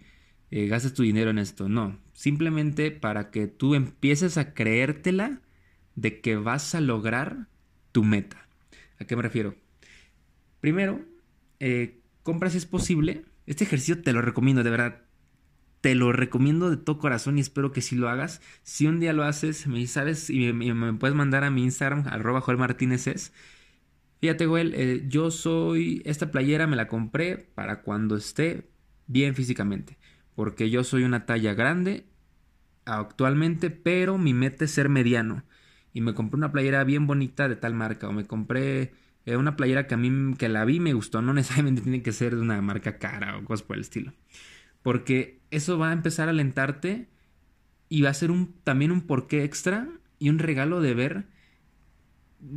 eh, 0.53 0.67
gastes 0.67 0.93
tu 0.93 1.03
dinero 1.03 1.31
en 1.31 1.39
esto, 1.39 1.71
no. 1.71 1.99
Simplemente 2.13 2.91
para 2.91 3.31
que 3.31 3.47
tú 3.47 3.75
empieces 3.75 4.37
a 4.37 4.53
creértela 4.53 5.41
de 5.97 6.21
que 6.21 6.37
vas 6.37 6.75
a 6.75 6.83
lograr 6.83 7.49
tu 7.91 8.05
meta. 8.05 8.47
¿A 8.99 9.07
qué 9.07 9.17
me 9.17 9.23
refiero? 9.23 9.55
Primero, 10.61 11.01
eh, 11.59 12.03
compra 12.23 12.51
si 12.51 12.59
es 12.59 12.67
posible. 12.67 13.25
Este 13.47 13.65
ejercicio 13.65 14.03
te 14.03 14.13
lo 14.13 14.21
recomiendo, 14.21 14.63
de 14.63 14.69
verdad. 14.69 15.01
Te 15.81 15.95
lo 15.95 16.13
recomiendo 16.13 16.69
de 16.69 16.77
todo 16.77 16.99
corazón 16.99 17.39
y 17.39 17.41
espero 17.41 17.73
que 17.73 17.81
sí 17.81 17.97
lo 17.97 18.11
hagas. 18.11 18.43
Si 18.63 18.87
un 18.87 19.01
día 19.01 19.15
lo 19.15 19.25
haces, 19.25 19.67
me 19.67 19.87
sabes 19.87 20.29
y 20.29 20.53
me, 20.53 20.93
puedes 20.93 21.17
mandar 21.17 21.45
a 21.45 21.51
mi 21.51 21.65
Instagram, 21.65 22.05
arroba 22.09 22.43
Joel 22.43 22.59
Martínez 22.59 23.07
es. 23.07 23.33
Fíjate, 24.21 24.45
Joel, 24.45 24.75
eh, 24.77 25.05
yo 25.09 25.31
soy. 25.31 26.03
Esta 26.05 26.31
playera 26.31 26.67
me 26.67 26.77
la 26.77 26.89
compré 26.89 27.39
para 27.39 27.81
cuando 27.81 28.17
esté 28.17 28.69
bien 29.07 29.35
físicamente. 29.35 29.97
Porque 30.35 30.71
yo 30.71 30.85
soy 30.85 31.05
una 31.05 31.27
talla 31.27 31.55
grande 31.55 32.07
actualmente, 32.85 33.71
pero 33.71 34.19
mi 34.19 34.35
meta 34.35 34.65
es 34.65 34.71
ser 34.73 34.89
mediano. 34.89 35.45
Y 35.93 36.01
me 36.01 36.15
compré 36.15 36.39
una 36.39 36.53
playera 36.53 36.85
bien 36.85 37.07
bonita 37.07 37.49
de 37.49 37.57
tal 37.57 37.75
marca. 37.75 38.09
O 38.09 38.13
me 38.13 38.27
compré 38.27 38.93
eh, 39.27 39.37
una 39.37 39.57
playera 39.57 39.87
que 39.87 39.95
a 39.95 39.99
mí 39.99 40.35
que 40.37 40.49
la 40.49 40.65
vi 40.65 40.81
me 40.81 40.95
gustó. 40.95 41.23
No 41.23 41.35
necesariamente 41.35 41.83
tiene 41.83 42.03
que 42.03 42.13
ser 42.13 42.35
de 42.35 42.43
una 42.43 42.61
marca 42.63 42.99
cara 42.99 43.37
o 43.39 43.45
cosas 43.45 43.67
por 43.67 43.77
el 43.77 43.83
estilo. 43.83 44.13
Porque 44.83 45.41
eso 45.51 45.79
va 45.79 45.91
a 45.91 45.93
empezar 45.93 46.29
a 46.29 46.33
alentarte 46.33 47.09
y 47.89 48.03
va 48.03 48.11
a 48.11 48.15
ser 48.15 48.31
un, 48.31 48.55
también 48.65 48.91
un 48.91 49.03
porqué 49.03 49.45
extra 49.45 49.89
y 50.19 50.31
un 50.31 50.39
regalo 50.39 50.81
de 50.81 50.95
ver 50.95 51.27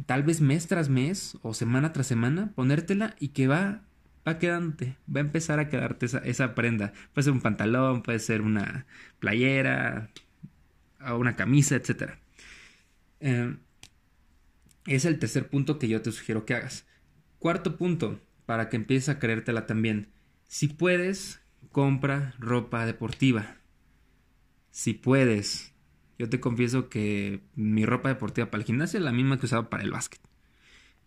tal 0.05 0.23
vez 0.23 0.41
mes 0.41 0.67
tras 0.67 0.89
mes 0.89 1.37
o 1.41 1.53
semana 1.53 1.93
tras 1.93 2.07
semana, 2.07 2.51
ponértela 2.55 3.15
y 3.19 3.29
que 3.29 3.47
va, 3.47 3.83
va 4.27 4.39
quedándote, 4.39 4.97
va 5.13 5.19
a 5.19 5.23
empezar 5.23 5.59
a 5.59 5.69
quedarte 5.69 6.05
esa, 6.05 6.55
prenda. 6.55 6.93
Puede 7.13 7.25
ser 7.25 7.33
un 7.33 7.41
pantalón, 7.41 8.01
puede 8.03 8.19
ser 8.19 8.41
una 8.41 8.85
playera, 9.19 10.09
una 11.17 11.35
camisa, 11.35 11.75
etc. 11.75 12.11
Eh, 13.19 13.55
es 14.87 15.05
el 15.05 15.19
tercer 15.19 15.47
punto 15.49 15.79
que 15.79 15.87
yo 15.87 16.01
te 16.01 16.11
sugiero 16.11 16.45
que 16.45 16.55
hagas. 16.55 16.85
Cuarto 17.39 17.77
punto, 17.77 18.19
para 18.45 18.69
que 18.69 18.75
empieces 18.75 19.09
a 19.09 19.19
creértela 19.19 19.65
también. 19.65 20.09
Si 20.47 20.67
puedes, 20.67 21.41
compra 21.71 22.33
ropa 22.39 22.85
deportiva. 22.85 23.57
Si 24.71 24.93
puedes, 24.93 25.73
yo 26.17 26.29
te 26.29 26.39
confieso 26.39 26.89
que 26.89 27.41
mi 27.55 27.85
ropa 27.85 28.09
deportiva 28.09 28.49
para 28.49 28.61
el 28.61 28.67
gimnasio 28.67 28.99
es 28.99 29.05
la 29.05 29.11
misma 29.11 29.39
que 29.39 29.45
usaba 29.45 29.69
para 29.69 29.83
el 29.83 29.91
básquet. 29.91 30.21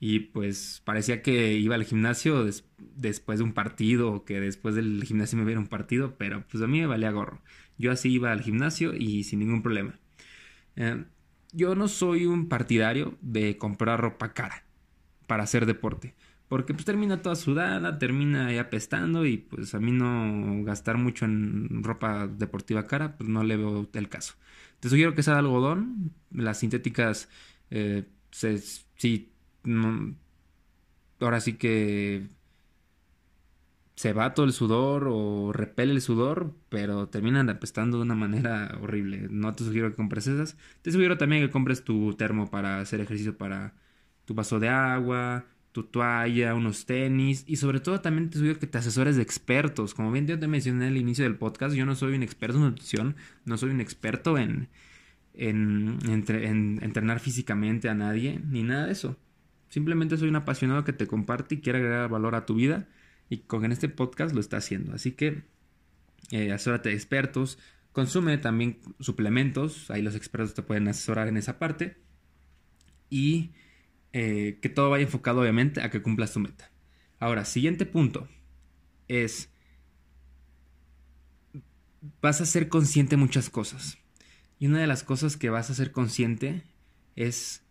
Y 0.01 0.21
pues 0.21 0.83
parecía 0.85 1.23
que 1.23 1.55
iba 1.55 1.75
al 1.75 1.85
gimnasio 1.85 2.45
después 2.95 3.39
de 3.39 3.45
un 3.45 3.53
partido 3.53 4.13
o 4.13 4.25
que 4.25 4.41
después 4.41 4.75
del 4.75 5.03
gimnasio 5.05 5.39
me 5.39 5.45
viera 5.45 5.61
un 5.61 5.67
partido, 5.67 6.17
pero 6.17 6.45
pues 6.49 6.63
a 6.63 6.67
mí 6.69 6.81
me 6.81 6.87
valía 6.87 7.11
gorro. 7.11 7.43
Yo 7.79 7.91
así 7.93 8.11
iba 8.11 8.33
al 8.33 8.43
gimnasio 8.43 8.95
y 8.95 9.25
sin 9.25 9.41
ningún 9.41 9.63
problema. 9.63 9.99
Eh, 10.77 11.05
yo 11.53 11.75
no 11.75 11.89
soy 11.89 12.27
un 12.27 12.49
partidario 12.49 13.19
de 13.21 13.57
comprar 13.59 14.01
ropa 14.01 14.33
cara 14.35 14.65
para 15.27 15.45
hacer 15.45 15.67
deporte. 15.67 16.15
Porque 16.49 16.73
pues 16.73 16.87
termina 16.87 17.21
toda 17.21 17.37
sudada, 17.37 17.99
termina 17.99 18.47
ahí 18.47 18.59
apestando 18.59 19.27
y 19.27 19.37
pues 19.37 19.75
a 19.75 19.81
mí 19.81 19.93
no 19.93 20.65
gastar 20.65 20.97
mucho 20.97 21.27
en 21.27 21.85
ropa 21.85 22.27
deportiva 22.27 22.87
cara, 22.87 23.17
pues 23.19 23.29
no 23.29 23.45
le 23.45 23.57
veo 23.59 23.89
el 23.93 24.09
caso. 24.09 24.35
Te 24.81 24.89
sugiero 24.89 25.15
que 25.15 25.23
sea 25.23 25.35
de 25.35 25.41
algodón, 25.41 26.13
las 26.31 26.61
sintéticas 26.61 27.29
eh, 27.71 28.05
se, 28.31 28.59
ahora 31.21 31.41
sí 31.41 31.55
que 31.55 32.29
se 33.99 34.13
va 34.13 34.33
todo 34.33 34.47
el 34.47 34.53
sudor 34.53 35.09
o 35.11 35.53
repele 35.53 35.93
el 35.93 36.01
sudor, 36.01 36.55
pero 36.69 37.09
terminan 37.09 37.51
apestando 37.51 37.97
de 37.97 38.05
una 38.05 38.15
manera 38.15 38.79
horrible. 38.81 39.27
No 39.29 39.53
te 39.55 39.65
sugiero 39.65 39.91
que 39.91 39.97
compres 39.97 40.29
esas. 40.29 40.57
Te 40.83 40.93
sugiero 40.93 41.19
también 41.19 41.43
que 41.45 41.51
compres 41.51 41.83
tu 41.83 42.15
termo 42.15 42.49
para 42.49 42.79
hacer 42.79 43.01
ejercicio 43.01 43.37
para 43.37 43.75
tu 44.25 44.35
vaso 44.35 44.61
de 44.61 44.69
agua, 44.69 45.47
tu 45.73 45.83
toalla, 45.83 46.55
unos 46.55 46.87
tenis 46.87 47.45
y 47.47 47.57
sobre 47.57 47.81
todo 47.81 48.01
también 48.01 48.31
te 48.31 48.39
sugiero 48.39 48.61
que 48.61 48.69
te 48.69 48.79
asesores 48.79 49.17
de 49.17 49.23
expertos. 49.23 49.95
Como 49.95 50.13
bien 50.13 50.27
te 50.27 50.47
mencioné 50.47 50.87
al 50.87 50.97
inicio 50.97 51.25
del 51.25 51.37
podcast, 51.37 51.75
yo 51.75 51.85
no 51.85 51.97
soy 51.97 52.15
un 52.15 52.23
experto 52.23 52.59
en 52.59 52.65
nutrición, 52.65 53.17
no 53.45 53.59
soy 53.59 53.71
un 53.71 53.81
experto 53.81 54.39
en, 54.39 54.69
entrenar 55.35 57.21
físicamente 57.21 57.89
a 57.89 57.95
nadie, 57.95 58.41
ni 58.49 58.63
nada 58.63 58.87
de 58.87 58.93
eso. 58.93 59.17
Simplemente 59.69 60.17
soy 60.17 60.29
un 60.29 60.37
apasionado 60.37 60.85
que 60.85 60.93
te 60.93 61.07
comparte 61.07 61.57
y 61.57 61.61
quiere 61.61 61.79
agregar 61.79 62.09
valor 62.09 62.35
a 62.35 62.47
tu 62.47 62.55
vida 62.55 62.89
y 63.29 63.39
con 63.39 63.71
este 63.71 63.89
podcast 63.89 64.35
lo 64.35 64.41
está 64.41 64.57
haciendo. 64.57 64.95
Así 64.95 65.13
que 65.13 65.43
eh, 66.31 66.53
asesórate 66.53 66.91
de 66.91 66.95
expertos, 66.95 67.59
consume 67.93 68.39
también 68.39 68.81
suplementos, 69.01 69.91
ahí 69.91 70.03
los 70.03 70.15
expertos 70.15 70.55
te 70.55 70.63
pueden 70.63 70.89
asesorar 70.89 71.29
en 71.29 71.37
esa 71.37 71.59
parte 71.59 71.97
y 73.11 73.53
eh, 74.13 74.59
que 74.63 74.69
todo 74.69 74.91
vaya 74.91 75.05
enfocado 75.05 75.41
obviamente 75.41 75.83
a 75.83 75.91
que 75.91 76.03
cumplas 76.03 76.33
tu 76.33 76.41
meta. 76.41 76.71
Ahora, 77.19 77.45
siguiente 77.45 77.85
punto 77.85 78.29
es, 79.09 79.51
vas 82.23 82.41
a 82.41 82.47
ser 82.47 82.69
consciente 82.69 83.17
de 83.17 83.23
muchas 83.23 83.51
cosas. 83.51 83.99
Y 84.59 84.67
una 84.67 84.81
de 84.81 84.87
las 84.87 85.03
cosas 85.03 85.37
que 85.37 85.51
vas 85.51 85.71
a 85.71 85.75
ser 85.75 85.93
consciente 85.93 86.63
es 87.17 87.65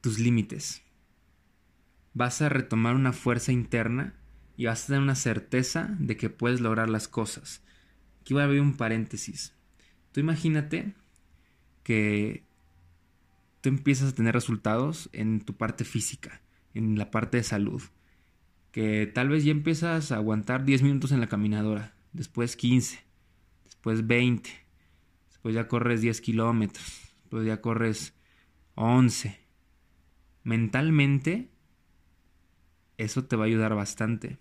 tus 0.00 0.18
límites. 0.18 0.82
Vas 2.14 2.42
a 2.42 2.48
retomar 2.48 2.94
una 2.94 3.12
fuerza 3.12 3.52
interna 3.52 4.14
y 4.56 4.66
vas 4.66 4.84
a 4.84 4.86
tener 4.88 5.02
una 5.02 5.14
certeza 5.14 5.94
de 5.98 6.16
que 6.16 6.30
puedes 6.30 6.60
lograr 6.60 6.88
las 6.88 7.08
cosas. 7.08 7.62
Aquí 8.20 8.34
voy 8.34 8.42
a 8.42 8.44
abrir 8.46 8.60
un 8.60 8.76
paréntesis. 8.76 9.54
Tú 10.12 10.20
imagínate 10.20 10.94
que 11.82 12.44
tú 13.60 13.68
empiezas 13.68 14.12
a 14.12 14.14
tener 14.14 14.34
resultados 14.34 15.08
en 15.12 15.40
tu 15.40 15.56
parte 15.56 15.84
física, 15.84 16.42
en 16.74 16.98
la 16.98 17.10
parte 17.10 17.38
de 17.38 17.44
salud. 17.44 17.82
Que 18.70 19.06
tal 19.06 19.28
vez 19.28 19.44
ya 19.44 19.52
empiezas 19.52 20.12
a 20.12 20.16
aguantar 20.16 20.64
10 20.64 20.82
minutos 20.82 21.12
en 21.12 21.20
la 21.20 21.28
caminadora, 21.28 21.94
después 22.12 22.56
15, 22.56 23.00
después 23.64 24.06
20, 24.06 24.50
después 25.28 25.54
ya 25.54 25.68
corres 25.68 26.00
10 26.00 26.20
kilómetros, 26.20 27.14
después 27.22 27.46
ya 27.46 27.60
corres 27.60 28.14
11. 28.74 29.38
Mentalmente, 30.44 31.50
eso 32.98 33.24
te 33.24 33.36
va 33.36 33.44
a 33.44 33.46
ayudar 33.46 33.74
bastante. 33.74 34.38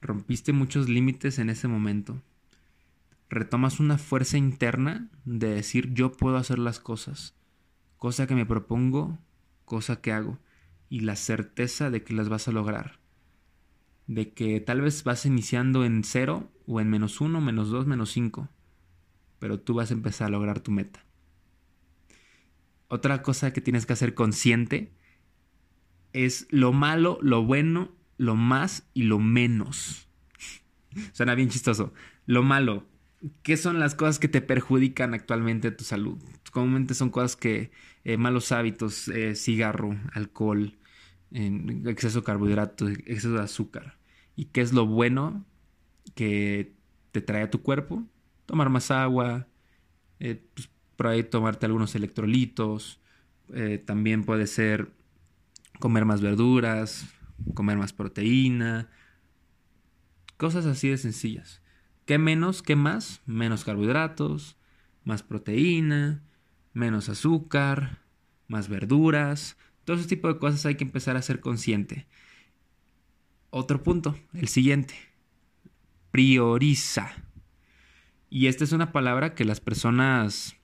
Rompiste 0.00 0.52
muchos 0.52 0.88
límites 0.88 1.38
en 1.38 1.50
ese 1.50 1.68
momento. 1.68 2.22
Retomas 3.28 3.80
una 3.80 3.98
fuerza 3.98 4.38
interna 4.38 5.08
de 5.24 5.48
decir 5.48 5.92
yo 5.92 6.12
puedo 6.12 6.36
hacer 6.36 6.58
las 6.58 6.80
cosas 6.80 7.34
cosa 8.00 8.26
que 8.26 8.34
me 8.34 8.46
propongo, 8.46 9.18
cosa 9.66 10.00
que 10.00 10.10
hago, 10.10 10.38
y 10.88 11.00
la 11.00 11.16
certeza 11.16 11.90
de 11.90 12.02
que 12.02 12.14
las 12.14 12.30
vas 12.30 12.48
a 12.48 12.50
lograr. 12.50 12.98
De 14.06 14.32
que 14.32 14.58
tal 14.58 14.80
vez 14.80 15.04
vas 15.04 15.26
iniciando 15.26 15.84
en 15.84 16.02
cero 16.02 16.50
o 16.66 16.80
en 16.80 16.88
menos 16.88 17.20
uno, 17.20 17.42
menos 17.42 17.68
dos, 17.68 17.86
menos 17.86 18.10
cinco, 18.10 18.48
pero 19.38 19.60
tú 19.60 19.74
vas 19.74 19.90
a 19.90 19.94
empezar 19.94 20.28
a 20.28 20.30
lograr 20.30 20.60
tu 20.60 20.70
meta. 20.70 21.04
Otra 22.88 23.20
cosa 23.20 23.52
que 23.52 23.60
tienes 23.60 23.84
que 23.84 23.92
hacer 23.92 24.14
consciente 24.14 24.94
es 26.12 26.46
lo 26.50 26.72
malo, 26.72 27.18
lo 27.22 27.44
bueno, 27.44 27.90
lo 28.16 28.34
más 28.34 28.88
y 28.94 29.04
lo 29.04 29.18
menos. 29.18 30.08
Suena 31.12 31.34
bien 31.34 31.48
chistoso. 31.48 31.92
Lo 32.26 32.42
malo, 32.42 32.84
¿qué 33.42 33.56
son 33.56 33.78
las 33.78 33.94
cosas 33.94 34.18
que 34.18 34.28
te 34.28 34.40
perjudican 34.40 35.14
actualmente 35.14 35.70
tu 35.70 35.84
salud? 35.84 36.18
Comúnmente 36.52 36.94
son 36.94 37.10
cosas 37.10 37.36
que 37.36 37.70
eh, 38.04 38.16
malos 38.16 38.52
hábitos, 38.52 39.08
eh, 39.08 39.34
cigarro, 39.34 39.96
alcohol, 40.12 40.76
exceso 41.32 42.20
de 42.20 42.24
carbohidratos, 42.24 42.90
exceso 42.90 43.32
de 43.32 43.42
azúcar. 43.42 43.98
¿Y 44.36 44.46
qué 44.46 44.62
es 44.62 44.72
lo 44.72 44.86
bueno 44.86 45.44
que 46.14 46.74
te 47.12 47.20
trae 47.20 47.42
a 47.42 47.50
tu 47.50 47.62
cuerpo? 47.62 48.04
Tomar 48.46 48.68
más 48.68 48.90
agua, 48.90 49.46
eh, 50.18 50.42
pues, 50.54 50.68
por 50.96 51.06
ahí 51.08 51.22
tomarte 51.22 51.66
algunos 51.66 51.94
electrolitos, 51.94 53.00
también 53.84 54.22
puede 54.22 54.46
ser 54.46 54.92
comer 55.80 56.04
más 56.04 56.20
verduras, 56.20 57.08
comer 57.54 57.76
más 57.76 57.92
proteína, 57.92 58.88
cosas 60.36 60.66
así 60.66 60.88
de 60.88 60.98
sencillas. 60.98 61.62
¿Qué 62.06 62.18
menos? 62.18 62.62
¿Qué 62.62 62.76
más? 62.76 63.22
Menos 63.26 63.64
carbohidratos, 63.64 64.56
más 65.04 65.22
proteína, 65.22 66.22
menos 66.72 67.08
azúcar, 67.08 67.98
más 68.46 68.68
verduras, 68.68 69.56
todo 69.84 69.96
ese 69.96 70.08
tipo 70.08 70.28
de 70.28 70.38
cosas 70.38 70.66
hay 70.66 70.76
que 70.76 70.84
empezar 70.84 71.16
a 71.16 71.22
ser 71.22 71.40
consciente. 71.40 72.06
Otro 73.50 73.82
punto, 73.82 74.16
el 74.34 74.48
siguiente. 74.48 74.94
Prioriza. 76.10 77.10
Y 78.28 78.46
esta 78.46 78.64
es 78.64 78.72
una 78.72 78.92
palabra 78.92 79.34
que 79.34 79.44
las 79.44 79.60
personas, 79.60 80.56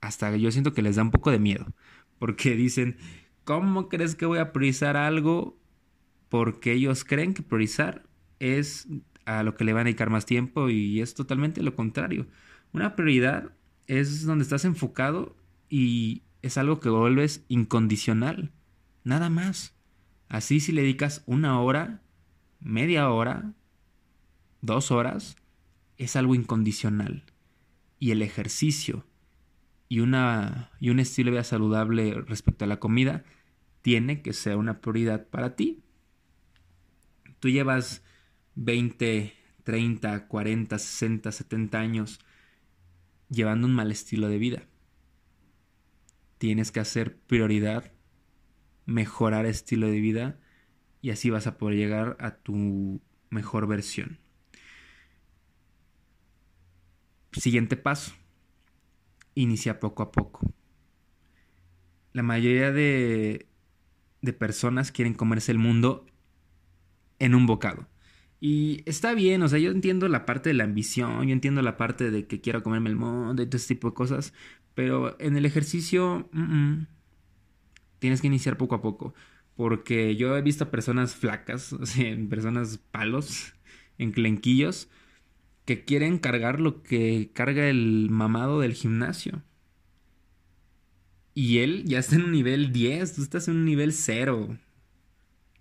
hasta 0.00 0.36
yo 0.36 0.50
siento 0.50 0.72
que 0.72 0.82
les 0.82 0.96
da 0.96 1.02
un 1.02 1.12
poco 1.12 1.30
de 1.30 1.38
miedo, 1.38 1.72
porque 2.18 2.56
dicen, 2.56 2.96
¿cómo 3.44 3.88
crees 3.88 4.14
que 4.14 4.26
voy 4.26 4.38
a 4.38 4.52
priorizar 4.52 4.96
algo? 4.96 5.56
Porque 6.28 6.72
ellos 6.72 7.04
creen 7.04 7.34
que 7.34 7.42
priorizar 7.42 8.06
es 8.40 8.88
a 9.24 9.42
lo 9.42 9.54
que 9.54 9.64
le 9.64 9.72
van 9.72 9.82
a 9.82 9.84
dedicar 9.84 10.10
más 10.10 10.26
tiempo 10.26 10.68
y 10.68 11.00
es 11.00 11.14
totalmente 11.14 11.62
lo 11.62 11.74
contrario. 11.74 12.26
Una 12.72 12.96
prioridad 12.96 13.52
es 13.86 14.24
donde 14.24 14.42
estás 14.42 14.64
enfocado 14.64 15.36
y 15.68 16.22
es 16.42 16.58
algo 16.58 16.80
que 16.80 16.88
vuelves 16.88 17.44
incondicional, 17.48 18.52
nada 19.02 19.30
más. 19.30 19.74
Así 20.28 20.60
si 20.60 20.72
le 20.72 20.82
dedicas 20.82 21.22
una 21.26 21.60
hora, 21.60 22.02
media 22.60 23.08
hora, 23.10 23.52
dos 24.60 24.90
horas, 24.90 25.36
es 25.96 26.16
algo 26.16 26.34
incondicional. 26.34 27.24
Y 27.98 28.10
el 28.10 28.22
ejercicio 28.22 29.06
y, 29.94 30.00
una, 30.00 30.72
y 30.80 30.90
un 30.90 30.98
estilo 30.98 31.26
de 31.26 31.36
vida 31.36 31.44
saludable 31.44 32.14
respecto 32.26 32.64
a 32.64 32.68
la 32.68 32.80
comida 32.80 33.22
tiene 33.80 34.22
que 34.22 34.32
ser 34.32 34.56
una 34.56 34.80
prioridad 34.80 35.28
para 35.28 35.54
ti. 35.54 35.84
Tú 37.38 37.48
llevas 37.48 38.02
20, 38.56 39.32
30, 39.62 40.26
40, 40.26 40.78
60, 40.80 41.30
70 41.30 41.78
años 41.78 42.18
llevando 43.30 43.68
un 43.68 43.72
mal 43.72 43.92
estilo 43.92 44.26
de 44.26 44.38
vida. 44.38 44.64
Tienes 46.38 46.72
que 46.72 46.80
hacer 46.80 47.16
prioridad, 47.16 47.92
mejorar 48.86 49.46
estilo 49.46 49.86
de 49.86 50.00
vida 50.00 50.40
y 51.02 51.10
así 51.10 51.30
vas 51.30 51.46
a 51.46 51.56
poder 51.56 51.76
llegar 51.78 52.16
a 52.18 52.34
tu 52.34 53.00
mejor 53.30 53.68
versión. 53.68 54.18
Siguiente 57.30 57.76
paso. 57.76 58.23
Inicia 59.34 59.80
poco 59.80 60.02
a 60.02 60.12
poco. 60.12 60.40
La 62.12 62.22
mayoría 62.22 62.70
de, 62.70 63.48
de 64.22 64.32
personas 64.32 64.92
quieren 64.92 65.14
comerse 65.14 65.52
el 65.52 65.58
mundo 65.58 66.06
en 67.18 67.34
un 67.34 67.46
bocado. 67.46 67.88
Y 68.40 68.82
está 68.86 69.14
bien, 69.14 69.42
o 69.42 69.48
sea, 69.48 69.58
yo 69.58 69.70
entiendo 69.70 70.06
la 70.08 70.26
parte 70.26 70.50
de 70.50 70.54
la 70.54 70.64
ambición, 70.64 71.26
yo 71.26 71.32
entiendo 71.32 71.62
la 71.62 71.76
parte 71.76 72.10
de 72.10 72.26
que 72.26 72.40
quiero 72.40 72.62
comerme 72.62 72.90
el 72.90 72.96
mundo 72.96 73.42
y 73.42 73.46
todo 73.46 73.56
ese 73.56 73.74
tipo 73.74 73.88
de 73.88 73.94
cosas, 73.94 74.34
pero 74.74 75.18
en 75.20 75.36
el 75.36 75.46
ejercicio 75.46 76.28
tienes 77.98 78.20
que 78.20 78.26
iniciar 78.26 78.56
poco 78.58 78.74
a 78.74 78.82
poco. 78.82 79.14
Porque 79.56 80.16
yo 80.16 80.36
he 80.36 80.42
visto 80.42 80.70
personas 80.70 81.14
flacas, 81.14 81.72
o 81.74 81.86
sea, 81.86 82.16
personas 82.28 82.78
palos, 82.90 83.54
enclenquillos, 83.98 84.90
que 85.64 85.84
quieren 85.84 86.18
cargar 86.18 86.60
lo 86.60 86.82
que 86.82 87.30
carga 87.32 87.68
el 87.68 88.08
mamado 88.10 88.60
del 88.60 88.74
gimnasio. 88.74 89.42
Y 91.34 91.58
él 91.58 91.84
ya 91.86 91.98
está 91.98 92.16
en 92.16 92.24
un 92.24 92.32
nivel 92.32 92.72
10, 92.72 93.14
tú 93.14 93.22
estás 93.22 93.48
en 93.48 93.56
un 93.56 93.64
nivel 93.64 93.92
0. 93.92 94.56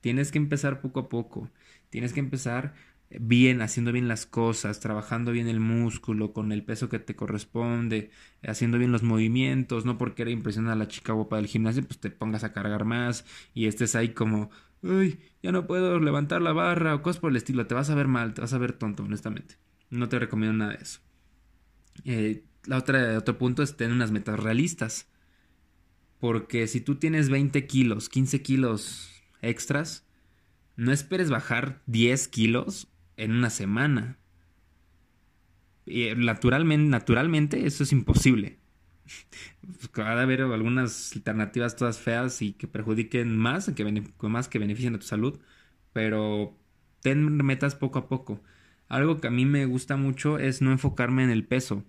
Tienes 0.01 0.31
que 0.31 0.38
empezar 0.38 0.81
poco 0.81 1.00
a 1.01 1.10
poco. 1.10 1.50
Tienes 1.89 2.13
que 2.13 2.19
empezar 2.19 2.74
bien, 3.19 3.62
haciendo 3.62 3.91
bien 3.91 4.07
las 4.07 4.25
cosas, 4.25 4.79
trabajando 4.79 5.31
bien 5.31 5.48
el 5.48 5.60
músculo 5.60 6.33
con 6.33 6.51
el 6.51 6.63
peso 6.63 6.89
que 6.89 7.00
te 7.00 7.15
corresponde, 7.15 8.12
haciendo 8.43 8.77
bien 8.77 8.91
los 8.91 9.03
movimientos, 9.03 9.86
no 9.86 9.98
porque 9.98 10.24
era 10.24 10.31
impresionar 10.31 10.74
a 10.74 10.75
la 10.75 10.88
chica 10.88 11.13
guapa 11.13 11.38
del 11.38 11.48
gimnasio, 11.48 11.83
pues 11.83 12.00
te 12.00 12.10
pongas 12.10 12.43
a 12.43 12.53
cargar 12.53 12.86
más 12.86 13.25
y 13.53 13.67
estés 13.67 13.95
ahí 13.95 14.10
como, 14.10 14.50
uy, 14.81 15.19
ya 15.41 15.51
no 15.51 15.67
puedo 15.67 16.00
levantar 16.00 16.41
la 16.41 16.54
barra 16.54 16.95
o 16.95 17.01
cosas 17.01 17.19
por 17.21 17.32
el 17.32 17.38
estilo, 17.38 17.67
te 17.67 17.75
vas 17.75 17.89
a 17.89 17.95
ver 17.95 18.08
mal, 18.08 18.34
te 18.34 18.41
vas 18.41 18.54
a 18.54 18.58
ver 18.58 18.73
tonto, 18.73 19.04
honestamente. 19.04 19.56
No 19.93 20.10
te 20.10 20.17
recomiendo 20.17 20.58
nada 20.58 20.71
de 20.73 20.84
eso. 20.84 20.99
Eh, 22.03 22.43
la 22.65 22.77
otra, 22.77 23.17
otro 23.17 23.38
punto 23.38 23.62
es 23.62 23.77
tener 23.77 23.93
unas 23.93 24.12
metas 24.12 24.39
realistas. 24.39 25.08
Porque 26.19 26.67
si 26.67 26.82
tú 26.82 26.95
tienes 26.95 27.29
20 27.29 27.67
kilos, 27.67 28.10
15 28.10 28.41
kilos 28.41 29.12
extras, 29.41 30.08
no 30.75 30.91
esperes 30.91 31.29
bajar 31.29 31.82
10 31.86 32.27
kilos 32.27 32.88
en 33.17 33.34
una 33.34 33.51
semana. 33.51 34.17
Eh, 35.86 36.15
naturalmente, 36.15 36.89
naturalmente 36.89 37.67
eso 37.67 37.84
es 37.84 37.91
imposible. 37.91 38.58
Va 39.99 40.12
a 40.12 40.21
haber 40.21 40.41
algunas 40.41 41.13
alternativas 41.15 41.75
todas 41.75 41.99
feas 41.99 42.41
y 42.41 42.53
que 42.53 42.67
perjudiquen 42.67 43.38
más, 43.38 43.69
que 43.75 44.03
más 44.21 44.47
que 44.47 44.60
beneficien 44.60 44.95
a 44.95 44.99
tu 44.99 45.06
salud, 45.06 45.39
pero 45.91 46.58
ten 47.01 47.36
metas 47.45 47.75
poco 47.75 47.99
a 47.99 48.08
poco. 48.08 48.41
Algo 48.93 49.19
que 49.19 49.27
a 49.27 49.32
mí 49.32 49.47
me 49.47 49.65
gusta 49.65 49.97
mucho 49.97 50.38
es 50.38 50.62
no 50.62 50.71
enfocarme 50.71 51.23
en 51.23 51.32
el 51.32 51.47
peso, 51.47 51.84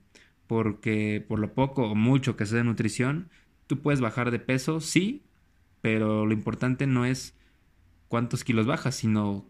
porque 0.46 1.22
por 1.28 1.38
lo 1.38 1.52
poco 1.52 1.90
o 1.90 1.94
mucho 1.94 2.34
que 2.34 2.46
sea 2.46 2.56
de 2.56 2.64
nutrición, 2.64 3.28
tú 3.66 3.82
puedes 3.82 4.00
bajar 4.00 4.30
de 4.30 4.38
peso, 4.38 4.80
sí, 4.80 5.22
pero 5.82 6.24
lo 6.24 6.32
importante 6.32 6.86
no 6.86 7.04
es 7.04 7.36
cuántos 8.08 8.42
kilos 8.42 8.64
bajas, 8.64 8.94
sino 8.94 9.46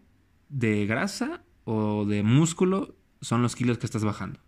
de 0.48 0.84
grasa 0.86 1.44
o 1.62 2.04
de 2.04 2.24
músculo 2.24 2.96
son 3.20 3.40
los 3.42 3.54
kilos 3.54 3.78
que 3.78 3.86
estás 3.86 4.04
bajando. 4.04 4.40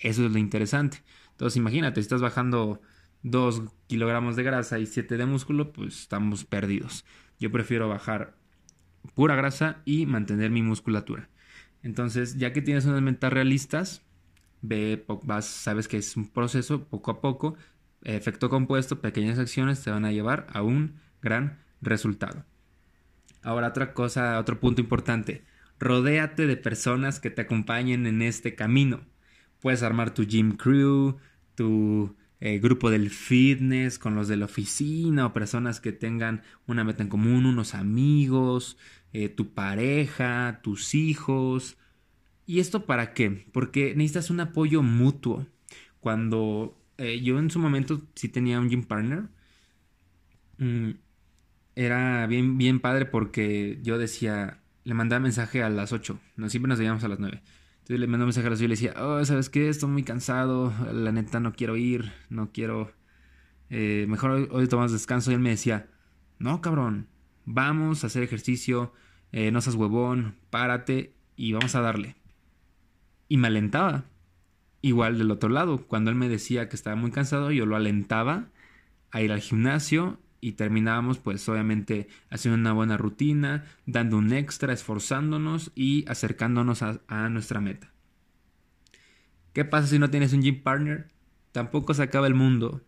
Eso 0.00 0.24
es 0.24 0.32
lo 0.32 0.38
interesante. 0.38 1.02
Entonces 1.32 1.58
imagínate, 1.58 2.00
si 2.00 2.06
estás 2.06 2.22
bajando 2.22 2.80
2 3.24 3.60
kilogramos 3.88 4.36
de 4.36 4.42
grasa 4.42 4.78
y 4.78 4.86
7 4.86 5.18
de 5.18 5.26
músculo, 5.26 5.74
pues 5.74 6.00
estamos 6.00 6.46
perdidos. 6.46 7.04
Yo 7.38 7.52
prefiero 7.52 7.90
bajar 7.90 8.38
pura 9.14 9.36
grasa 9.36 9.82
y 9.84 10.06
mantener 10.06 10.50
mi 10.50 10.62
musculatura. 10.62 11.28
Entonces, 11.82 12.36
ya 12.38 12.52
que 12.52 12.62
tienes 12.62 12.84
unas 12.84 13.02
metas 13.02 13.32
realistas, 13.32 14.02
ve, 14.62 15.04
sabes 15.40 15.88
que 15.88 15.98
es 15.98 16.16
un 16.16 16.28
proceso 16.28 16.84
poco 16.88 17.10
a 17.10 17.20
poco, 17.20 17.56
efecto 18.02 18.48
compuesto, 18.48 19.00
pequeñas 19.00 19.38
acciones 19.38 19.82
te 19.82 19.90
van 19.90 20.04
a 20.04 20.12
llevar 20.12 20.46
a 20.52 20.62
un 20.62 21.00
gran 21.22 21.58
resultado. 21.80 22.44
Ahora 23.42 23.68
otra 23.68 23.94
cosa, 23.94 24.38
otro 24.38 24.60
punto 24.60 24.80
importante, 24.80 25.44
rodéate 25.78 26.46
de 26.46 26.56
personas 26.56 27.20
que 27.20 27.30
te 27.30 27.42
acompañen 27.42 28.06
en 28.06 28.22
este 28.22 28.54
camino. 28.54 29.00
Puedes 29.60 29.82
armar 29.82 30.12
tu 30.12 30.24
gym 30.24 30.56
crew, 30.56 31.18
tu 31.54 32.16
eh, 32.40 32.58
grupo 32.58 32.90
del 32.90 33.10
fitness 33.10 33.98
con 33.98 34.14
los 34.14 34.28
de 34.28 34.36
la 34.36 34.44
oficina 34.44 35.26
o 35.26 35.32
personas 35.32 35.80
que 35.80 35.92
tengan 35.92 36.42
una 36.66 36.84
meta 36.84 37.02
en 37.02 37.08
común, 37.08 37.46
unos 37.46 37.74
amigos, 37.74 38.78
eh, 39.12 39.28
tu 39.28 39.54
pareja, 39.54 40.60
tus 40.62 40.94
hijos. 40.94 41.76
¿Y 42.46 42.60
esto 42.60 42.86
para 42.86 43.12
qué? 43.14 43.46
Porque 43.52 43.94
necesitas 43.96 44.30
un 44.30 44.40
apoyo 44.40 44.82
mutuo. 44.82 45.46
Cuando 46.00 46.78
eh, 46.98 47.20
yo 47.20 47.38
en 47.38 47.50
su 47.50 47.58
momento 47.58 48.02
sí 48.14 48.28
tenía 48.28 48.60
un 48.60 48.68
gym 48.68 48.84
partner, 48.84 49.24
mm, 50.58 50.90
era 51.76 52.26
bien, 52.26 52.58
bien 52.58 52.80
padre 52.80 53.06
porque 53.06 53.78
yo 53.82 53.98
decía, 53.98 54.60
le 54.84 54.94
mandaba 54.94 55.20
mensaje 55.20 55.62
a 55.62 55.68
las 55.70 55.92
8, 55.92 56.18
no, 56.36 56.48
siempre 56.48 56.68
nos 56.68 56.78
veíamos 56.78 57.04
a 57.04 57.08
las 57.08 57.18
9. 57.20 57.42
Entonces 57.88 58.00
le 58.00 58.06
mandaba 58.06 58.26
mensaje 58.26 58.46
a 58.46 58.50
las 58.50 58.58
8 58.58 58.64
y 58.64 58.68
le 58.68 58.74
decía, 58.74 58.94
oh, 59.02 59.24
¿sabes 59.24 59.48
qué? 59.48 59.70
Estoy 59.70 59.88
muy 59.88 60.02
cansado, 60.02 60.74
la 60.92 61.10
neta 61.10 61.40
no 61.40 61.54
quiero 61.54 61.78
ir, 61.78 62.12
no 62.28 62.52
quiero... 62.52 62.92
Eh, 63.70 64.04
mejor 64.10 64.32
hoy, 64.32 64.48
hoy 64.50 64.68
tomamos 64.68 64.92
descanso. 64.92 65.30
Y 65.30 65.34
él 65.34 65.40
me 65.40 65.48
decía, 65.48 65.88
no, 66.38 66.60
cabrón, 66.60 67.08
vamos 67.46 68.04
a 68.04 68.08
hacer 68.08 68.22
ejercicio, 68.22 68.92
eh, 69.32 69.50
no 69.52 69.62
seas 69.62 69.74
huevón, 69.74 70.36
párate 70.50 71.14
y 71.34 71.54
vamos 71.54 71.74
a 71.76 71.80
darle. 71.80 72.16
Y 73.26 73.38
me 73.38 73.46
alentaba. 73.46 74.04
Igual 74.82 75.16
del 75.16 75.30
otro 75.30 75.48
lado, 75.48 75.86
cuando 75.86 76.10
él 76.10 76.16
me 76.16 76.28
decía 76.28 76.68
que 76.68 76.76
estaba 76.76 76.94
muy 76.94 77.10
cansado, 77.10 77.52
yo 77.52 77.64
lo 77.64 77.74
alentaba 77.74 78.50
a 79.12 79.22
ir 79.22 79.32
al 79.32 79.40
gimnasio 79.40 80.20
y 80.40 80.52
terminábamos 80.52 81.18
pues 81.18 81.48
obviamente 81.48 82.08
haciendo 82.30 82.58
una 82.58 82.72
buena 82.72 82.96
rutina, 82.96 83.64
dando 83.86 84.18
un 84.18 84.32
extra, 84.32 84.72
esforzándonos 84.72 85.72
y 85.74 86.04
acercándonos 86.08 86.82
a, 86.82 87.00
a 87.08 87.28
nuestra 87.28 87.60
meta. 87.60 87.92
¿Qué 89.52 89.64
pasa 89.64 89.88
si 89.88 89.98
no 89.98 90.10
tienes 90.10 90.32
un 90.32 90.42
gym 90.42 90.62
partner? 90.62 91.08
Tampoco 91.52 91.94
se 91.94 92.02
acaba 92.02 92.26
el 92.26 92.34
mundo. 92.34 92.84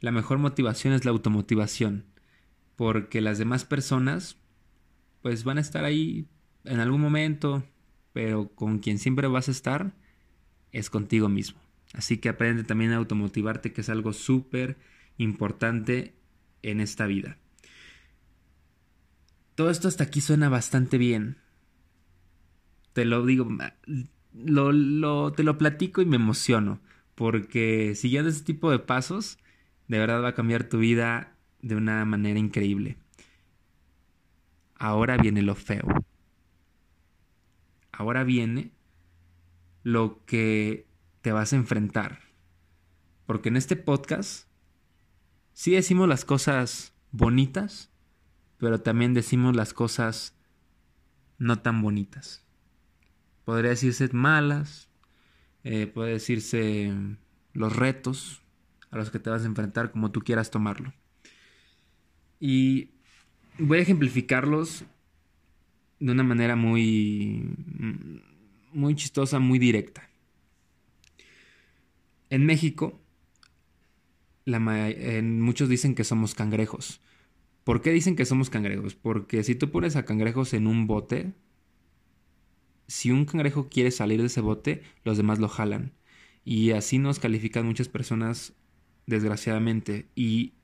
La 0.00 0.10
mejor 0.10 0.38
motivación 0.38 0.94
es 0.94 1.04
la 1.04 1.10
automotivación, 1.10 2.06
porque 2.76 3.20
las 3.20 3.38
demás 3.38 3.64
personas 3.64 4.40
pues 5.22 5.44
van 5.44 5.58
a 5.58 5.60
estar 5.60 5.84
ahí 5.84 6.28
en 6.64 6.80
algún 6.80 7.00
momento, 7.00 7.64
pero 8.12 8.48
con 8.54 8.78
quien 8.78 8.98
siempre 8.98 9.28
vas 9.28 9.48
a 9.48 9.52
estar 9.52 9.92
es 10.72 10.90
contigo 10.90 11.28
mismo. 11.28 11.60
Así 11.92 12.18
que 12.18 12.28
aprende 12.28 12.64
también 12.64 12.92
a 12.92 12.96
automotivarte, 12.96 13.72
que 13.72 13.80
es 13.80 13.88
algo 13.88 14.12
súper 14.12 14.78
importante 15.16 16.14
en 16.70 16.80
esta 16.80 17.06
vida. 17.06 17.38
Todo 19.54 19.70
esto 19.70 19.88
hasta 19.88 20.04
aquí 20.04 20.20
suena 20.20 20.48
bastante 20.48 20.98
bien. 20.98 21.38
Te 22.92 23.04
lo 23.04 23.26
digo, 23.26 23.48
lo, 24.32 25.32
te 25.32 25.42
lo 25.42 25.58
platico 25.58 26.00
y 26.00 26.06
me 26.06 26.16
emociono, 26.16 26.80
porque 27.14 27.94
siguiendo 27.94 28.30
este 28.30 28.44
tipo 28.44 28.70
de 28.70 28.78
pasos, 28.78 29.38
de 29.88 29.98
verdad 29.98 30.22
va 30.22 30.28
a 30.28 30.34
cambiar 30.34 30.64
tu 30.64 30.78
vida 30.78 31.34
de 31.60 31.74
una 31.74 32.04
manera 32.04 32.38
increíble. 32.38 32.98
ahora 34.78 35.16
viene 35.16 35.42
lo 35.42 35.54
feo. 35.54 35.86
Ahora 37.90 38.22
viene 38.22 38.70
lo 39.82 40.24
que 40.24 40.86
te 41.20 41.32
vas 41.32 41.52
a 41.52 41.56
enfrentar. 41.56 42.20
Porque 43.26 43.48
en 43.48 43.56
este 43.56 43.74
podcast 43.76 44.47
sí 45.58 45.72
decimos 45.72 46.08
las 46.08 46.24
cosas 46.24 46.92
bonitas, 47.10 47.90
pero 48.58 48.80
también 48.80 49.12
decimos 49.12 49.56
las 49.56 49.74
cosas 49.74 50.36
no 51.36 51.58
tan 51.58 51.82
bonitas. 51.82 52.44
Podría 53.44 53.70
decirse 53.70 54.08
malas, 54.12 54.88
eh, 55.64 55.88
puede 55.88 56.12
decirse 56.12 56.94
los 57.54 57.74
retos 57.74 58.40
a 58.92 58.98
los 58.98 59.10
que 59.10 59.18
te 59.18 59.30
vas 59.30 59.42
a 59.42 59.46
enfrentar 59.46 59.90
como 59.90 60.12
tú 60.12 60.20
quieras 60.20 60.52
tomarlo. 60.52 60.94
Y 62.38 62.90
voy 63.58 63.78
a 63.78 63.82
ejemplificarlos 63.82 64.84
de 65.98 66.12
una 66.12 66.22
manera 66.22 66.54
muy, 66.54 67.50
muy 68.72 68.94
chistosa, 68.94 69.40
muy 69.40 69.58
directa. 69.58 70.08
En 72.30 72.46
México, 72.46 73.00
muchos 74.48 75.68
dicen 75.68 75.94
que 75.94 76.04
somos 76.04 76.34
cangrejos. 76.34 77.00
¿Por 77.64 77.82
qué 77.82 77.92
dicen 77.92 78.16
que 78.16 78.24
somos 78.24 78.48
cangrejos? 78.48 78.94
Porque 78.94 79.44
si 79.44 79.54
tú 79.54 79.70
pones 79.70 79.96
a 79.96 80.04
cangrejos 80.04 80.54
en 80.54 80.66
un 80.66 80.86
bote, 80.86 81.34
si 82.86 83.10
un 83.10 83.26
cangrejo 83.26 83.68
quiere 83.68 83.90
salir 83.90 84.20
de 84.20 84.28
ese 84.28 84.40
bote, 84.40 84.82
los 85.04 85.18
demás 85.18 85.38
lo 85.38 85.48
jalan. 85.48 85.92
Y 86.44 86.70
así 86.70 86.98
nos 86.98 87.18
califican 87.18 87.66
muchas 87.66 87.88
personas, 87.88 88.54
desgraciadamente. 89.06 90.08
Y 90.14 90.54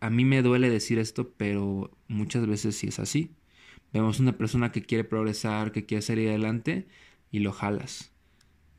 a 0.00 0.10
mí 0.10 0.24
me 0.24 0.42
duele 0.42 0.70
decir 0.70 1.00
esto, 1.00 1.32
pero 1.36 1.90
muchas 2.06 2.46
veces 2.46 2.76
sí 2.76 2.86
es 2.86 3.00
así. 3.00 3.32
Vemos 3.92 4.20
una 4.20 4.38
persona 4.38 4.70
que 4.70 4.82
quiere 4.82 5.02
progresar, 5.02 5.72
que 5.72 5.86
quiere 5.86 6.02
salir 6.02 6.28
adelante, 6.28 6.86
y 7.32 7.40
lo 7.40 7.50
jalas. 7.50 8.12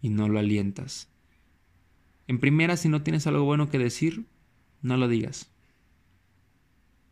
Y 0.02 0.10
no 0.10 0.30
lo 0.30 0.40
alientas. 0.40 1.10
En 2.28 2.40
primera, 2.40 2.78
si 2.78 2.88
no 2.88 3.04
tienes 3.04 3.28
algo 3.28 3.44
bueno 3.44 3.70
que 3.70 3.78
decir, 3.78 4.26
no 4.82 4.98
lo 4.98 5.08
digas. 5.08 5.52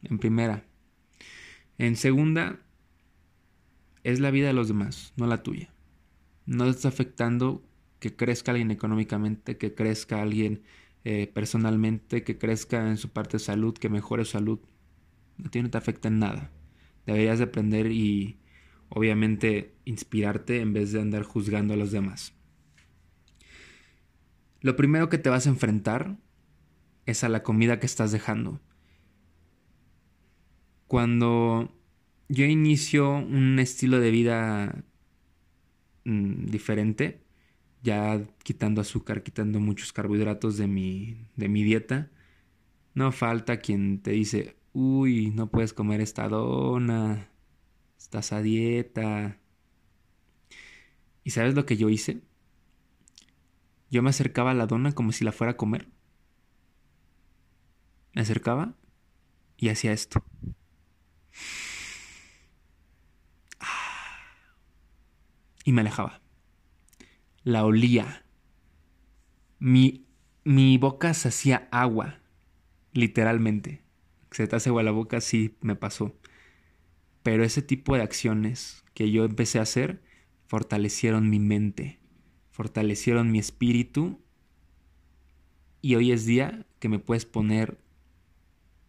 En 0.04 0.20
primera. 0.20 0.66
En 1.78 1.96
segunda, 1.96 2.60
es 4.04 4.20
la 4.20 4.32
vida 4.32 4.48
de 4.48 4.54
los 4.54 4.68
demás, 4.68 5.14
no 5.16 5.28
la 5.28 5.44
tuya. 5.44 5.74
No 6.46 6.66
está 6.66 6.90
afectando 6.90 7.64
que 8.00 8.16
crezca 8.16 8.52
alguien 8.52 8.72
económicamente, 8.72 9.58
que 9.58 9.74
crezca 9.74 10.22
alguien 10.22 10.64
eh, 11.06 11.32
personalmente, 11.34 12.24
que 12.24 12.38
crezca 12.38 12.90
en 12.90 12.98
su 12.98 13.10
parte 13.10 13.38
de 13.38 13.44
salud, 13.44 13.74
que 13.74 13.90
mejore 13.90 14.26
su 14.26 14.32
salud. 14.32 14.60
No 15.38 15.50
te 15.50 15.78
afecta 15.78 16.10
en 16.10 16.20
nada. 16.20 16.52
Deberías 17.06 17.40
de 17.40 17.46
aprender 17.46 17.92
y 17.92 18.40
obviamente 18.90 19.74
inspirarte 19.86 20.62
en 20.62 20.74
vez 20.74 20.92
de 20.92 21.02
andar 21.02 21.24
juzgando 21.24 21.74
a 21.74 21.78
los 21.78 21.92
demás. 21.92 22.34
Lo 24.62 24.76
primero 24.76 25.10
que 25.10 25.18
te 25.18 25.30
vas 25.30 25.46
a 25.48 25.50
enfrentar 25.50 26.18
es 27.06 27.24
a 27.24 27.30
la 27.30 27.44
comida 27.44 27.80
que 27.80 27.86
estás 27.86 28.12
dejando. 28.12 28.62
Cuando 30.88 31.74
yo 32.30 32.46
inicio 32.46 33.12
un 33.12 33.60
estilo 33.60 34.00
de 34.00 34.12
vida 34.12 34.84
mm, 36.06 36.46
diferente, 36.46 37.24
ya 37.82 38.24
quitando 38.44 38.82
azúcar, 38.82 39.24
quitando 39.24 39.60
muchos 39.60 39.92
carbohidratos 39.94 40.58
de 40.58 40.68
mi, 40.68 41.28
de 41.36 41.50
mi 41.50 41.64
dieta, 41.64 42.10
no 42.94 43.12
falta 43.12 43.58
quien 43.58 44.02
te 44.02 44.12
dice, 44.12 44.56
uy, 44.74 45.32
no 45.32 45.50
puedes 45.50 45.74
comer 45.74 46.02
esta 46.02 46.28
dona, 46.28 47.30
estás 47.98 48.34
a 48.34 48.42
dieta. 48.42 49.40
¿Y 51.24 51.32
sabes 51.32 51.56
lo 51.56 51.66
que 51.66 51.78
yo 51.78 51.90
hice? 51.90 52.22
Yo 53.90 54.02
me 54.02 54.10
acercaba 54.10 54.52
a 54.52 54.56
la 54.56 54.68
dona 54.68 54.94
como 54.94 55.12
si 55.12 55.24
la 55.24 55.32
fuera 55.32 55.52
a 55.52 55.58
comer. 55.58 55.88
Me 58.14 58.22
acercaba 58.22 58.74
y 59.58 59.70
hacía 59.70 59.92
esto. 59.92 60.24
Y 65.66 65.72
me 65.72 65.82
alejaba. 65.82 66.22
La 67.44 67.66
olía. 67.66 68.26
Mi, 69.60 70.06
mi 70.44 70.78
boca 70.78 71.14
se 71.14 71.30
hacía 71.30 71.68
agua, 71.72 72.20
literalmente. 72.92 73.82
Se 74.32 74.48
te 74.48 74.56
hace 74.56 74.70
agua 74.70 74.84
la 74.84 74.92
boca, 74.92 75.22
sí, 75.22 75.56
me 75.62 75.76
pasó. 75.76 76.16
Pero 77.24 77.44
ese 77.44 77.62
tipo 77.62 77.96
de 77.96 78.02
acciones 78.02 78.84
que 78.94 79.10
yo 79.10 79.24
empecé 79.24 79.60
a 79.60 79.64
hacer 79.64 80.04
fortalecieron 80.48 81.30
mi 81.30 81.40
mente 81.40 82.04
fortalecieron 82.54 83.32
mi 83.32 83.40
espíritu 83.40 84.22
y 85.82 85.96
hoy 85.96 86.12
es 86.12 86.28
día 86.28 86.68
que 86.80 86.88
me 86.88 87.00
puedes 87.00 87.26
poner 87.26 87.80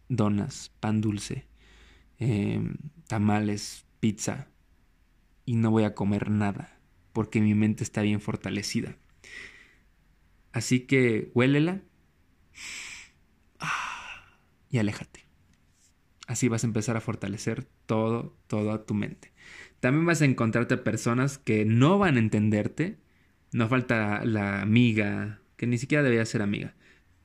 donas, 0.09 0.71
pan 0.79 1.01
dulce, 1.01 1.47
em, 2.17 2.75
tamales, 3.07 3.85
pizza 3.99 4.47
y 5.45 5.55
no 5.55 5.71
voy 5.71 5.83
a 5.83 5.95
comer 5.95 6.29
nada 6.29 6.79
porque 7.13 7.41
mi 7.41 7.55
mente 7.55 7.83
está 7.83 8.01
bien 8.01 8.19
fortalecida. 8.19 8.97
Así 10.51 10.81
que 10.81 11.31
huélela 11.33 11.81
y 14.69 14.77
aléjate. 14.77 15.25
Así 16.27 16.47
vas 16.47 16.63
a 16.63 16.67
empezar 16.67 16.97
a 16.97 17.01
fortalecer 17.01 17.67
todo, 17.85 18.35
toda 18.47 18.85
tu 18.85 18.93
mente. 18.93 19.31
También 19.79 20.05
vas 20.05 20.21
a 20.21 20.25
encontrarte 20.25 20.77
personas 20.77 21.37
que 21.37 21.65
no 21.65 21.99
van 21.99 22.15
a 22.15 22.19
entenderte, 22.19 22.97
no 23.51 23.69
falta 23.69 24.25
la 24.25 24.61
amiga, 24.61 25.39
que 25.55 25.67
ni 25.67 25.77
siquiera 25.77 26.03
debería 26.03 26.25
ser 26.25 26.41
amiga. 26.41 26.75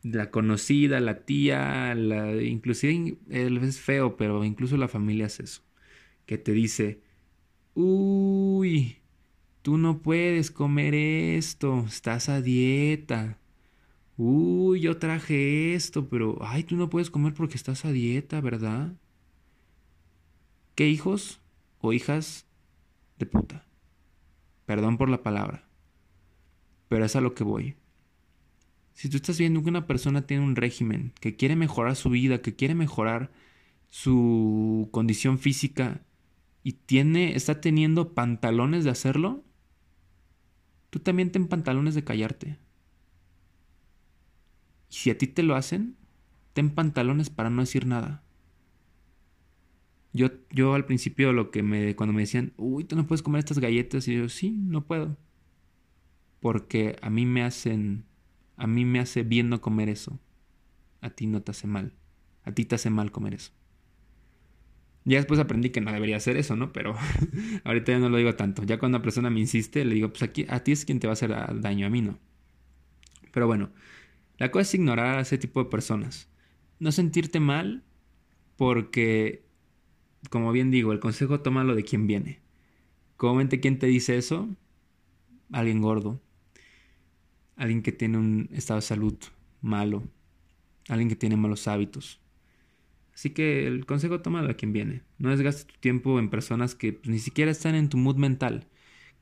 La 0.02 0.30
conocida, 0.30 1.00
la 1.00 1.24
tía, 1.24 1.94
la, 1.94 2.34
inclusive 2.42 3.18
es 3.28 3.80
feo, 3.80 4.16
pero 4.16 4.44
incluso 4.44 4.76
la 4.76 4.88
familia 4.88 5.26
hace 5.26 5.44
eso. 5.44 5.62
Que 6.26 6.38
te 6.38 6.52
dice, 6.52 7.02
uy, 7.74 8.98
tú 9.62 9.78
no 9.78 9.98
puedes 10.02 10.50
comer 10.50 10.94
esto, 10.94 11.84
estás 11.86 12.28
a 12.28 12.40
dieta. 12.40 13.38
Uy, 14.16 14.80
yo 14.80 14.98
traje 14.98 15.74
esto, 15.74 16.08
pero, 16.08 16.38
ay, 16.42 16.64
tú 16.64 16.76
no 16.76 16.90
puedes 16.90 17.10
comer 17.10 17.34
porque 17.34 17.56
estás 17.56 17.84
a 17.84 17.92
dieta, 17.92 18.40
¿verdad? 18.40 18.94
¿Qué 20.74 20.88
hijos 20.88 21.40
o 21.80 21.92
hijas 21.92 22.46
de 23.18 23.26
puta? 23.26 23.66
Perdón 24.66 24.98
por 24.98 25.08
la 25.10 25.22
palabra 25.22 25.70
pero 26.90 27.04
es 27.04 27.14
a 27.14 27.20
lo 27.20 27.34
que 27.34 27.44
voy. 27.44 27.76
Si 29.00 29.08
tú 29.08 29.16
estás 29.16 29.38
viendo 29.38 29.62
que 29.62 29.70
una 29.70 29.86
persona 29.86 30.26
tiene 30.26 30.44
un 30.44 30.56
régimen, 30.56 31.14
que 31.20 31.34
quiere 31.34 31.56
mejorar 31.56 31.96
su 31.96 32.10
vida, 32.10 32.42
que 32.42 32.54
quiere 32.54 32.74
mejorar 32.74 33.30
su 33.88 34.90
condición 34.92 35.38
física 35.38 36.02
y 36.62 36.72
tiene, 36.72 37.34
está 37.34 37.62
teniendo 37.62 38.12
pantalones 38.12 38.84
de 38.84 38.90
hacerlo, 38.90 39.42
tú 40.90 40.98
también 40.98 41.32
ten 41.32 41.48
pantalones 41.48 41.94
de 41.94 42.04
callarte. 42.04 42.58
Y 44.90 44.96
si 44.96 45.08
a 45.08 45.16
ti 45.16 45.26
te 45.28 45.44
lo 45.44 45.54
hacen, 45.54 45.96
ten 46.52 46.68
pantalones 46.68 47.30
para 47.30 47.48
no 47.48 47.62
decir 47.62 47.86
nada. 47.86 48.22
Yo, 50.12 50.28
yo 50.50 50.74
al 50.74 50.84
principio 50.84 51.32
lo 51.32 51.50
que 51.50 51.62
me, 51.62 51.96
cuando 51.96 52.12
me 52.12 52.20
decían, 52.20 52.52
uy, 52.58 52.84
tú 52.84 52.96
no 52.96 53.06
puedes 53.06 53.22
comer 53.22 53.38
estas 53.38 53.60
galletas, 53.60 54.06
y 54.08 54.16
yo, 54.16 54.28
sí, 54.28 54.50
no 54.50 54.84
puedo 54.84 55.16
porque 56.40 56.96
a 57.02 57.10
mí 57.10 57.26
me 57.26 57.42
hacen, 57.42 58.06
a 58.60 58.66
mí 58.66 58.84
me 58.84 59.00
hace 59.00 59.22
bien 59.22 59.48
no 59.48 59.62
comer 59.62 59.88
eso. 59.88 60.20
A 61.00 61.08
ti 61.08 61.26
no 61.26 61.40
te 61.40 61.50
hace 61.50 61.66
mal. 61.66 61.94
A 62.44 62.52
ti 62.52 62.66
te 62.66 62.74
hace 62.74 62.90
mal 62.90 63.10
comer 63.10 63.32
eso. 63.32 63.52
Ya 65.06 65.16
después 65.16 65.40
aprendí 65.40 65.70
que 65.70 65.80
no 65.80 65.90
debería 65.90 66.18
hacer 66.18 66.36
eso, 66.36 66.56
¿no? 66.56 66.70
Pero 66.70 66.94
ahorita 67.64 67.92
ya 67.92 67.98
no 67.98 68.10
lo 68.10 68.18
digo 68.18 68.34
tanto. 68.34 68.62
Ya 68.64 68.78
cuando 68.78 68.98
una 68.98 69.02
persona 69.02 69.30
me 69.30 69.40
insiste, 69.40 69.82
le 69.86 69.94
digo, 69.94 70.10
pues 70.10 70.22
aquí, 70.22 70.44
a 70.50 70.62
ti 70.62 70.72
es 70.72 70.84
quien 70.84 71.00
te 71.00 71.06
va 71.06 71.12
a 71.12 71.14
hacer 71.14 71.34
daño, 71.60 71.86
a 71.86 71.90
mí 71.90 72.02
no. 72.02 72.18
Pero 73.32 73.46
bueno, 73.46 73.70
la 74.36 74.50
cosa 74.50 74.62
es 74.62 74.74
ignorar 74.74 75.16
a 75.16 75.22
ese 75.22 75.38
tipo 75.38 75.64
de 75.64 75.70
personas. 75.70 76.28
No 76.80 76.92
sentirte 76.92 77.40
mal 77.40 77.82
porque, 78.56 79.42
como 80.28 80.52
bien 80.52 80.70
digo, 80.70 80.92
el 80.92 81.00
consejo 81.00 81.40
tómalo 81.40 81.74
de 81.74 81.84
quien 81.84 82.06
viene. 82.06 82.40
Comente 83.16 83.58
quién 83.58 83.78
te 83.78 83.86
dice 83.86 84.18
eso. 84.18 84.50
Alguien 85.50 85.80
gordo, 85.80 86.20
alguien 87.60 87.82
que 87.82 87.92
tiene 87.92 88.16
un 88.16 88.48
estado 88.52 88.80
de 88.80 88.86
salud 88.86 89.14
malo, 89.60 90.02
alguien 90.88 91.10
que 91.10 91.16
tiene 91.16 91.36
malos 91.36 91.68
hábitos. 91.68 92.18
Así 93.14 93.30
que 93.30 93.66
el 93.66 93.84
consejo 93.84 94.22
tómalo 94.22 94.50
a 94.50 94.54
quien 94.54 94.72
viene. 94.72 95.02
No 95.18 95.28
desgastes 95.28 95.66
tu 95.66 95.78
tiempo 95.78 96.18
en 96.18 96.30
personas 96.30 96.74
que 96.74 96.94
pues, 96.94 97.08
ni 97.08 97.18
siquiera 97.18 97.50
están 97.50 97.74
en 97.74 97.90
tu 97.90 97.98
mood 97.98 98.16
mental, 98.16 98.66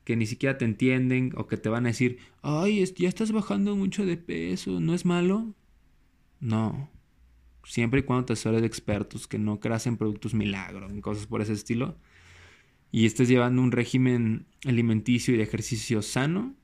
que 0.05 0.15
ni 0.15 0.25
siquiera 0.25 0.57
te 0.57 0.63
entienden 0.63 1.33
o 1.35 1.47
que 1.47 1.57
te 1.57 1.67
van 1.67 1.85
a 1.85 1.89
decir, 1.89 2.19
ay, 2.41 2.85
ya 2.95 3.09
estás 3.09 3.33
bajando 3.33 3.75
mucho 3.75 4.05
de 4.05 4.15
peso, 4.15 4.79
¿no 4.79 4.93
es 4.93 5.03
malo? 5.03 5.53
No. 6.39 6.89
Siempre 7.65 7.99
y 7.99 8.03
cuando 8.03 8.25
te 8.25 8.33
asesores 8.33 8.61
de 8.61 8.67
expertos 8.67 9.27
que 9.27 9.37
no 9.37 9.59
creas 9.59 9.85
en 9.85 9.97
productos 9.97 10.33
milagro, 10.33 10.89
en 10.89 11.01
cosas 11.01 11.27
por 11.27 11.41
ese 11.41 11.51
estilo, 11.51 11.97
y 12.89 13.05
estés 13.05 13.27
llevando 13.27 13.61
un 13.61 13.73
régimen 13.73 14.47
alimenticio 14.65 15.33
y 15.33 15.37
de 15.37 15.43
ejercicio 15.43 16.01
sano, 16.01 16.55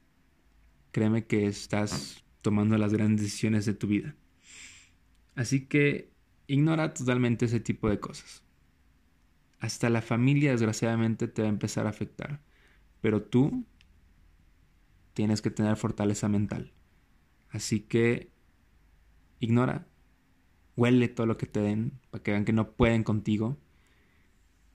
créeme 0.96 1.26
que 1.26 1.46
estás 1.46 2.24
tomando 2.42 2.78
las 2.78 2.94
grandes 2.94 3.26
decisiones 3.26 3.66
de 3.66 3.74
tu 3.74 3.88
vida. 3.88 4.16
Así 5.36 5.66
que 5.66 6.10
ignora 6.48 6.94
totalmente 6.94 7.48
ese 7.48 7.60
tipo 7.60 7.90
de 7.90 8.00
cosas. 8.00 8.46
Hasta 9.60 9.90
la 9.90 10.02
familia 10.02 10.52
desgraciadamente 10.52 11.28
te 11.28 11.42
va 11.42 11.50
a 11.50 11.52
empezar 11.52 11.86
a 11.86 11.90
afectar, 11.90 12.40
pero 13.02 13.22
tú 13.22 13.66
tienes 15.14 15.42
que 15.42 15.52
tener 15.52 15.76
fortaleza 15.76 16.30
mental. 16.30 16.72
Así 17.50 17.82
que 17.82 18.32
ignora, 19.42 19.90
huele 20.78 21.10
todo 21.10 21.28
lo 21.28 21.36
que 21.36 21.46
te 21.46 21.60
den 21.60 22.00
para 22.10 22.24
que 22.24 22.32
vean 22.32 22.46
que 22.46 22.54
no 22.54 22.72
pueden 22.72 23.04
contigo, 23.04 23.58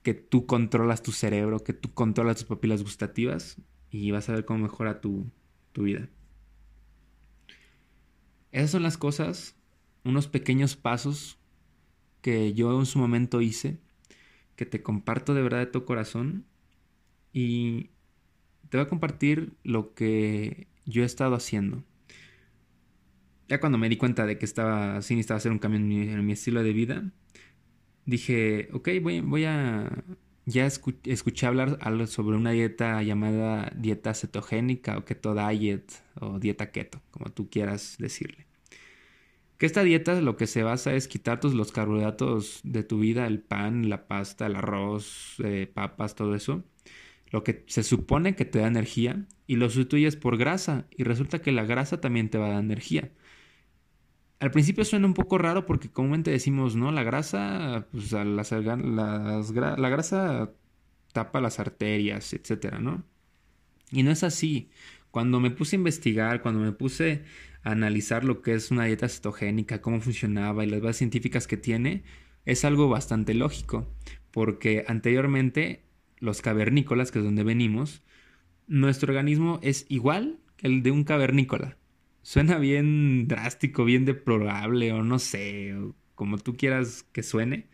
que 0.02 0.12
tú 0.12 0.44
controlas 0.44 1.02
tu 1.02 1.12
cerebro, 1.12 1.64
que 1.64 1.72
tú 1.72 1.94
controlas 1.94 2.36
tus 2.36 2.44
papilas 2.44 2.82
gustativas 2.82 3.56
y 3.90 4.10
vas 4.10 4.28
a 4.28 4.34
ver 4.34 4.44
cómo 4.44 4.58
mejora 4.58 5.00
tu, 5.00 5.24
tu 5.72 5.84
vida. 5.84 6.08
Esas 8.52 8.70
son 8.70 8.82
las 8.82 8.98
cosas, 8.98 9.56
unos 10.04 10.26
pequeños 10.28 10.76
pasos 10.76 11.38
que 12.20 12.52
yo 12.52 12.78
en 12.78 12.86
su 12.86 12.98
momento 12.98 13.40
hice, 13.40 13.78
que 14.56 14.66
te 14.66 14.82
comparto 14.82 15.34
de 15.34 15.42
verdad 15.42 15.58
de 15.58 15.66
tu 15.66 15.84
corazón 15.84 16.44
y 17.32 17.90
te 18.68 18.76
voy 18.76 18.86
a 18.86 18.88
compartir 18.88 19.52
lo 19.62 19.94
que 19.94 20.68
yo 20.84 21.02
he 21.02 21.06
estado 21.06 21.34
haciendo. 21.34 21.84
Ya 23.48 23.58
cuando 23.58 23.78
me 23.78 23.88
di 23.88 23.96
cuenta 23.96 24.26
de 24.26 24.38
que 24.38 24.44
estaba 24.44 24.96
así, 24.96 25.14
necesitaba 25.14 25.38
hacer 25.38 25.52
un 25.52 25.58
cambio 25.58 25.80
en 25.80 26.24
mi, 26.26 26.32
estilo 26.32 26.62
de 26.62 26.72
vida, 26.72 27.10
dije, 28.06 28.68
ok, 28.72 28.88
voy, 29.02 29.20
voy 29.20 29.44
a... 29.44 30.04
Ya 30.46 30.66
escuché 30.66 31.46
hablar 31.46 31.78
sobre 32.06 32.36
una 32.36 32.50
dieta 32.50 33.02
llamada 33.02 33.72
dieta 33.76 34.14
cetogénica 34.14 34.96
o 34.98 35.04
keto 35.04 35.34
diet 35.34 35.92
o 36.20 36.38
dieta 36.38 36.70
keto, 36.72 37.00
como 37.10 37.30
tú 37.30 37.48
quieras 37.50 37.96
decirle. 37.98 38.46
Que 39.58 39.66
esta 39.66 39.82
dieta 39.84 40.18
lo 40.22 40.36
que 40.36 40.46
se 40.46 40.62
basa 40.62 40.94
es 40.94 41.06
quitar 41.06 41.38
todos 41.38 41.54
los 41.54 41.70
carbohidratos 41.70 42.60
de 42.64 42.82
tu 42.82 42.98
vida, 42.98 43.26
el 43.26 43.40
pan, 43.40 43.90
la 43.90 44.08
pasta, 44.08 44.46
el 44.46 44.56
arroz, 44.56 45.34
eh, 45.44 45.70
papas, 45.72 46.14
todo 46.14 46.34
eso, 46.34 46.64
lo 47.30 47.44
que 47.44 47.64
se 47.66 47.82
supone 47.82 48.34
que 48.34 48.46
te 48.46 48.58
da 48.58 48.68
energía 48.68 49.26
y 49.46 49.56
lo 49.56 49.68
sustituyes 49.68 50.16
por 50.16 50.38
grasa 50.38 50.86
y 50.96 51.04
resulta 51.04 51.42
que 51.42 51.52
la 51.52 51.64
grasa 51.64 52.00
también 52.00 52.30
te 52.30 52.38
va 52.38 52.46
a 52.46 52.50
dar 52.52 52.64
energía. 52.64 53.10
Al 54.40 54.50
principio 54.50 54.84
suena 54.84 55.06
un 55.06 55.14
poco 55.14 55.38
raro 55.38 55.66
porque 55.66 55.90
comúnmente 55.90 56.30
decimos, 56.30 56.74
no, 56.74 56.90
la 56.90 57.02
grasa, 57.04 57.86
pues 57.92 58.10
las, 58.12 58.52
la 58.52 59.88
grasa 59.88 60.50
tapa 61.12 61.40
las 61.40 61.60
arterias, 61.60 62.32
etcétera, 62.32 62.78
¿no? 62.78 63.04
Y 63.90 64.02
no 64.02 64.10
es 64.10 64.22
así. 64.24 64.70
Cuando 65.10 65.40
me 65.40 65.50
puse 65.50 65.76
a 65.76 65.78
investigar, 65.78 66.42
cuando 66.42 66.60
me 66.60 66.72
puse 66.72 67.24
a 67.62 67.72
analizar 67.72 68.24
lo 68.24 68.42
que 68.42 68.54
es 68.54 68.70
una 68.70 68.84
dieta 68.84 69.08
cetogénica, 69.08 69.80
cómo 69.80 70.00
funcionaba 70.00 70.64
y 70.64 70.70
las 70.70 70.80
bases 70.80 70.98
científicas 70.98 71.46
que 71.46 71.56
tiene, 71.56 72.04
es 72.46 72.64
algo 72.64 72.88
bastante 72.88 73.34
lógico, 73.34 73.92
porque 74.30 74.84
anteriormente 74.88 75.84
los 76.18 76.42
cavernícolas, 76.42 77.10
que 77.10 77.18
es 77.18 77.24
donde 77.24 77.44
venimos, 77.44 78.02
nuestro 78.66 79.10
organismo 79.10 79.58
es 79.62 79.84
igual 79.88 80.38
que 80.56 80.68
el 80.68 80.82
de 80.82 80.92
un 80.92 81.04
cavernícola. 81.04 81.76
Suena 82.22 82.58
bien 82.58 83.28
drástico, 83.28 83.84
bien 83.84 84.04
deplorable 84.04 84.92
o 84.92 85.02
no 85.02 85.18
sé, 85.18 85.74
como 86.14 86.38
tú 86.38 86.56
quieras 86.56 87.06
que 87.12 87.22
suene, 87.22 87.66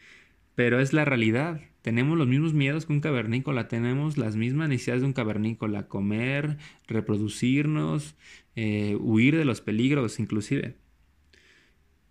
pero 0.54 0.80
es 0.80 0.92
la 0.92 1.04
realidad. 1.04 1.60
Tenemos 1.82 2.18
los 2.18 2.28
mismos 2.28 2.54
miedos 2.54 2.86
que 2.86 2.92
un 2.92 3.00
cavernícola, 3.00 3.68
tenemos 3.68 4.18
las 4.18 4.36
mismas 4.36 4.68
necesidades 4.68 5.02
de 5.02 5.08
un 5.08 5.12
cavernícola, 5.12 5.88
comer, 5.88 6.58
reproducirnos, 6.88 8.16
eh, 8.56 8.96
huir 9.00 9.36
de 9.36 9.44
los 9.44 9.60
peligros 9.60 10.18
inclusive. 10.20 10.76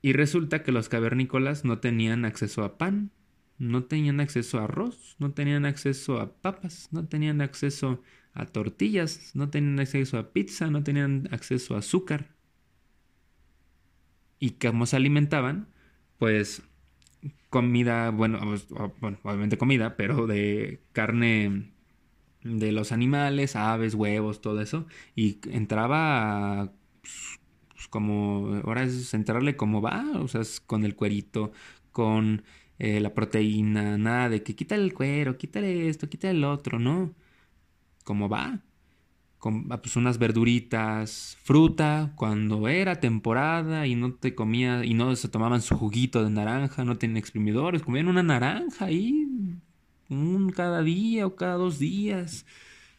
Y 0.01 0.13
resulta 0.13 0.63
que 0.63 0.71
los 0.71 0.89
cavernícolas 0.89 1.65
no 1.65 1.79
tenían 1.79 2.25
acceso 2.25 2.63
a 2.63 2.77
pan, 2.77 3.11
no 3.57 3.85
tenían 3.85 4.19
acceso 4.19 4.59
a 4.59 4.65
arroz, 4.65 5.15
no 5.19 5.31
tenían 5.33 5.65
acceso 5.65 6.19
a 6.19 6.33
papas, 6.41 6.89
no 6.91 7.07
tenían 7.07 7.41
acceso 7.41 8.01
a 8.35 8.45
tortillas, 8.45 9.31
no 9.35 9.49
tenían 9.49 9.79
acceso 9.79 10.17
a 10.19 10.31
pizza, 10.33 10.69
no 10.69 10.83
tenían 10.83 11.27
acceso 11.31 11.75
a 11.75 11.79
azúcar. 11.79 12.35
¿Y 14.39 14.51
cómo 14.51 14.85
se 14.85 14.97
alimentaban? 14.97 15.67
Pues 16.19 16.63
comida, 17.49 18.11
bueno, 18.11 18.39
pues, 18.43 18.67
obviamente 19.23 19.57
comida, 19.57 19.95
pero 19.97 20.27
de 20.27 20.81
carne 20.91 21.73
de 22.43 22.71
los 22.71 22.91
animales, 22.91 23.55
aves, 23.55 23.95
huevos, 23.95 24.41
todo 24.41 24.61
eso. 24.61 24.87
Y 25.15 25.39
entraba 25.51 26.73
pues, 27.73 27.87
como, 27.89 28.61
ahora 28.65 28.83
es 28.83 29.13
entrarle 29.13 29.55
como 29.55 29.81
va, 29.81 30.05
o 30.19 30.27
sea, 30.27 30.41
es 30.41 30.59
con 30.59 30.85
el 30.85 30.95
cuerito, 30.95 31.51
con 31.91 32.43
eh, 32.79 32.99
la 32.99 33.13
proteína, 33.13 33.97
nada 33.97 34.29
de 34.29 34.43
que 34.43 34.55
quítale 34.55 34.83
el 34.83 34.93
cuero, 34.93 35.37
quítale 35.37 35.89
esto, 35.89 36.09
quítale 36.09 36.37
el 36.37 36.43
otro, 36.43 36.79
¿no? 36.79 37.13
Como 38.05 38.29
va. 38.29 38.61
Con 39.37 39.67
ah, 39.69 39.81
pues 39.81 39.97
unas 39.97 40.17
verduritas, 40.17 41.37
fruta, 41.43 42.13
cuando 42.15 42.69
era 42.69 43.01
temporada 43.01 43.85
y 43.85 43.95
no 43.95 44.13
te 44.13 44.33
comía, 44.33 44.85
y 44.85 44.93
no 44.93 45.13
se 45.17 45.27
tomaban 45.27 45.61
su 45.61 45.75
juguito 45.75 46.23
de 46.23 46.29
naranja, 46.29 46.85
no 46.85 46.97
tenían 46.97 47.17
exprimidores, 47.17 47.83
comían 47.83 48.07
una 48.07 48.23
naranja 48.23 48.85
ahí, 48.85 49.27
un 50.07 50.49
cada 50.51 50.81
día 50.81 51.27
o 51.27 51.35
cada 51.35 51.55
dos 51.55 51.77
días. 51.77 52.45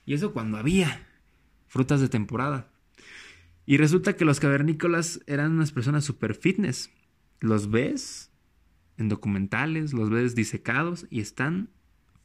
Y 0.04 0.12
eso 0.12 0.34
cuando 0.34 0.58
había 0.58 1.06
frutas 1.66 2.02
de 2.02 2.10
temporada. 2.10 2.68
Y 3.64 3.78
resulta 3.78 4.16
que 4.16 4.24
los 4.24 4.38
cavernícolas 4.38 5.20
eran 5.26 5.52
unas 5.52 5.72
personas 5.72 6.04
super 6.04 6.34
fitness. 6.34 6.90
Los 7.40 7.70
ves 7.70 8.30
en 8.96 9.08
documentales, 9.08 9.92
los 9.92 10.10
ves 10.10 10.34
disecados 10.34 11.06
y 11.10 11.20
están 11.20 11.70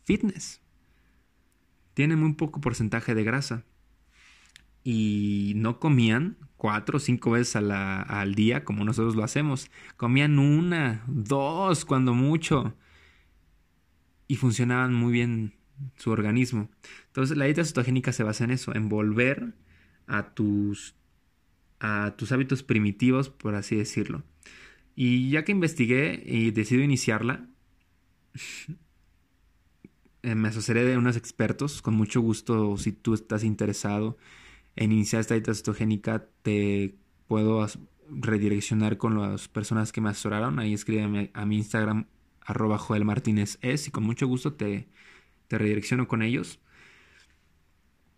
fitness. 0.04 0.61
Tienen 1.94 2.20
muy 2.20 2.34
poco 2.34 2.62
porcentaje 2.62 3.16
de 3.16 3.24
grasa. 3.24 3.64
Y 4.84 5.54
no 5.56 5.80
comían 5.80 6.38
cuatro 6.58 6.98
o 6.98 7.00
cinco 7.00 7.32
veces 7.32 7.56
al 7.56 8.36
día 8.36 8.64
como 8.64 8.84
nosotros 8.84 9.16
lo 9.16 9.24
hacemos. 9.24 9.70
Comían 9.98 10.40
una, 10.40 11.04
dos, 11.08 11.86
cuando 11.86 12.14
mucho. 12.14 12.76
Y 14.28 14.38
funcionaban 14.38 14.94
muy 14.94 15.12
bien 15.12 15.54
su 15.98 16.12
organismo. 16.12 16.70
Entonces 17.08 17.38
la 17.38 17.46
dieta 17.46 17.64
cetogénica 17.64 18.12
se 18.12 18.24
basa 18.24 18.44
en 18.44 18.52
eso, 18.52 18.74
en 18.76 18.90
volver 18.90 19.54
a 20.08 20.34
tus, 20.34 20.96
a 21.80 22.16
tus 22.18 22.32
hábitos 22.32 22.64
primitivos, 22.64 23.30
por 23.30 23.56
así 23.56 23.76
decirlo. 23.76 24.24
Y 24.96 25.30
ya 25.30 25.44
que 25.44 25.52
investigué 25.52 26.22
y 26.26 26.52
decidí 26.52 26.84
iniciarla, 26.84 27.48
eh, 30.24 30.36
me 30.36 30.50
asociaré 30.50 30.86
de 30.86 30.98
unos 30.98 31.18
expertos. 31.18 31.82
Con 31.82 31.96
mucho 31.96 32.22
gusto, 32.22 32.78
si 32.78 32.92
tú 32.92 33.14
estás 33.14 33.44
interesado 33.44 34.18
en 34.76 34.92
iniciar 34.92 35.22
esta 35.22 35.36
dieta 35.36 35.54
cetogénica, 35.54 36.28
te 36.44 36.96
puedo 37.28 37.66
redireccionar 38.10 38.98
con 38.98 39.20
las 39.20 39.48
personas 39.48 39.92
que 39.92 40.02
me 40.02 40.10
asesoraron. 40.10 40.60
Ahí 40.60 40.74
escríbeme 40.74 41.32
a 41.34 41.46
mi 41.46 41.58
Instagram, 41.58 42.08
arroba 42.42 42.78
Joel 42.78 43.06
Martínez 43.06 43.58
es, 43.62 43.88
y 43.88 43.92
con 43.92 44.04
mucho 44.04 44.28
gusto 44.28 44.54
te, 44.54 44.88
te 45.48 45.58
redirecciono 45.58 46.08
con 46.08 46.22
ellos. 46.22 46.60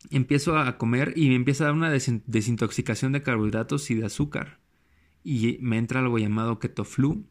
Empiezo 0.10 0.58
a 0.58 0.78
comer 0.78 1.13
y 1.16 1.30
me 1.30 1.36
empieza 1.36 1.63
a 1.63 1.68
dar 1.68 1.76
una 1.76 1.89
desintoxicación 1.89 3.13
de 3.13 3.24
carbohidratos 3.24 3.89
y 3.89 3.96
de 3.96 4.06
azúcar 4.06 4.60
y 5.24 5.58
me 5.62 5.78
entra 5.78 6.02
algo 6.02 6.18
llamado 6.20 6.60
keto 6.60 6.84
flu, 6.84 7.26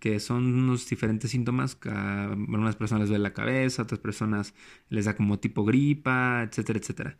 que 0.00 0.18
son 0.18 0.54
unos 0.54 0.88
diferentes 0.88 1.30
síntomas 1.30 1.78
a 1.86 2.24
algunas 2.32 2.76
personas 2.76 3.02
les 3.02 3.08
duele 3.10 3.22
la 3.22 3.34
cabeza, 3.34 3.82
a 3.82 3.84
otras 3.84 4.00
personas 4.00 4.54
les 4.88 5.04
da 5.04 5.14
como 5.14 5.38
tipo 5.38 5.64
gripa, 5.64 6.42
etcétera, 6.42 6.78
etcétera. 6.80 7.18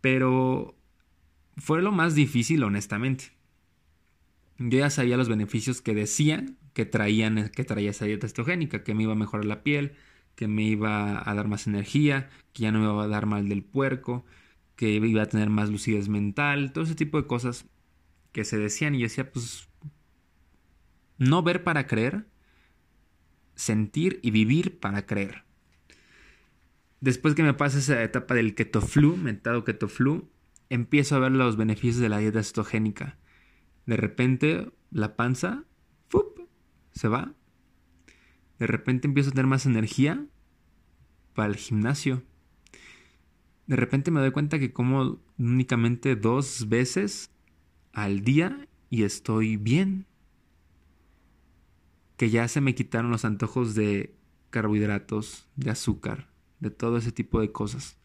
Pero 0.00 0.76
fue 1.56 1.82
lo 1.82 1.92
más 1.92 2.14
difícil, 2.14 2.62
honestamente. 2.64 3.32
Yo 4.58 4.78
ya 4.80 4.90
sabía 4.90 5.16
los 5.16 5.28
beneficios 5.28 5.80
que 5.80 5.94
decían 5.94 6.58
que 6.74 6.84
traían, 6.84 7.50
que 7.50 7.64
traía 7.64 7.90
esa 7.90 8.04
dieta 8.06 8.26
estrogénica, 8.26 8.82
que 8.84 8.94
me 8.94 9.04
iba 9.04 9.12
a 9.12 9.16
mejorar 9.16 9.46
la 9.46 9.62
piel, 9.62 9.92
que 10.34 10.48
me 10.48 10.62
iba 10.64 11.28
a 11.28 11.34
dar 11.34 11.48
más 11.48 11.66
energía, 11.66 12.28
que 12.52 12.62
ya 12.64 12.72
no 12.72 12.80
me 12.80 12.86
iba 12.86 13.04
a 13.04 13.08
dar 13.08 13.26
mal 13.26 13.48
del 13.48 13.62
puerco, 13.62 14.24
que 14.76 14.90
iba 14.90 15.22
a 15.22 15.26
tener 15.26 15.50
más 15.50 15.70
lucidez 15.70 16.08
mental, 16.08 16.72
todo 16.72 16.84
ese 16.84 16.94
tipo 16.94 17.20
de 17.20 17.26
cosas 17.26 17.66
que 18.32 18.44
se 18.44 18.58
decían 18.58 18.94
y 18.94 18.98
yo 19.00 19.04
decía, 19.04 19.30
pues, 19.32 19.68
no 21.20 21.42
ver 21.42 21.62
para 21.62 21.86
creer, 21.86 22.26
sentir 23.54 24.18
y 24.22 24.30
vivir 24.30 24.80
para 24.80 25.04
creer. 25.04 25.44
Después 27.00 27.34
que 27.34 27.42
me 27.42 27.54
pasa 27.54 27.78
esa 27.78 28.02
etapa 28.02 28.34
del 28.34 28.54
keto 28.54 28.80
flu, 28.80 29.16
mentado 29.16 29.62
keto 29.62 29.86
flu, 29.86 30.30
empiezo 30.70 31.16
a 31.16 31.18
ver 31.18 31.32
los 31.32 31.56
beneficios 31.56 31.98
de 31.98 32.08
la 32.08 32.18
dieta 32.18 32.42
cetogénica. 32.42 33.18
De 33.84 33.98
repente 33.98 34.72
la 34.90 35.14
panza 35.14 35.64
se 36.92 37.08
va. 37.08 37.34
De 38.58 38.66
repente 38.66 39.06
empiezo 39.06 39.30
a 39.30 39.32
tener 39.32 39.46
más 39.46 39.66
energía 39.66 40.26
para 41.34 41.48
el 41.48 41.56
gimnasio. 41.56 42.24
de 43.66 43.76
repente 43.76 44.10
me 44.10 44.20
doy 44.20 44.32
cuenta 44.32 44.58
que 44.58 44.72
como 44.72 45.20
únicamente 45.38 46.16
dos 46.16 46.68
veces 46.68 47.30
al 47.92 48.22
día 48.22 48.68
y 48.88 49.04
estoy 49.04 49.56
bien. 49.56 50.06
Que 52.20 52.28
ya 52.28 52.46
se 52.48 52.60
me 52.60 52.74
quitaron 52.74 53.10
los 53.10 53.24
antojos 53.24 53.74
de 53.74 54.14
carbohidratos, 54.50 55.48
de 55.56 55.70
azúcar, 55.70 56.28
de 56.60 56.68
todo 56.68 56.98
ese 56.98 57.12
tipo 57.12 57.40
de 57.40 57.50
cosas. 57.50 57.96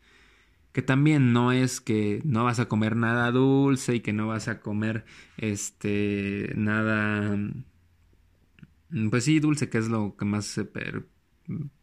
Que 0.71 0.81
también 0.81 1.33
no 1.33 1.51
es 1.51 1.81
que 1.81 2.21
no 2.23 2.45
vas 2.45 2.59
a 2.59 2.69
comer 2.69 2.95
nada 2.95 3.29
dulce 3.31 3.95
y 3.95 3.99
que 3.99 4.13
no 4.13 4.27
vas 4.27 4.47
a 4.47 4.61
comer 4.61 5.03
este 5.37 6.53
nada 6.55 7.37
pues 9.09 9.25
sí, 9.25 9.39
dulce, 9.39 9.69
que 9.69 9.77
es 9.77 9.89
lo 9.89 10.15
que 10.15 10.25
más 10.25 10.45
se, 10.45 10.69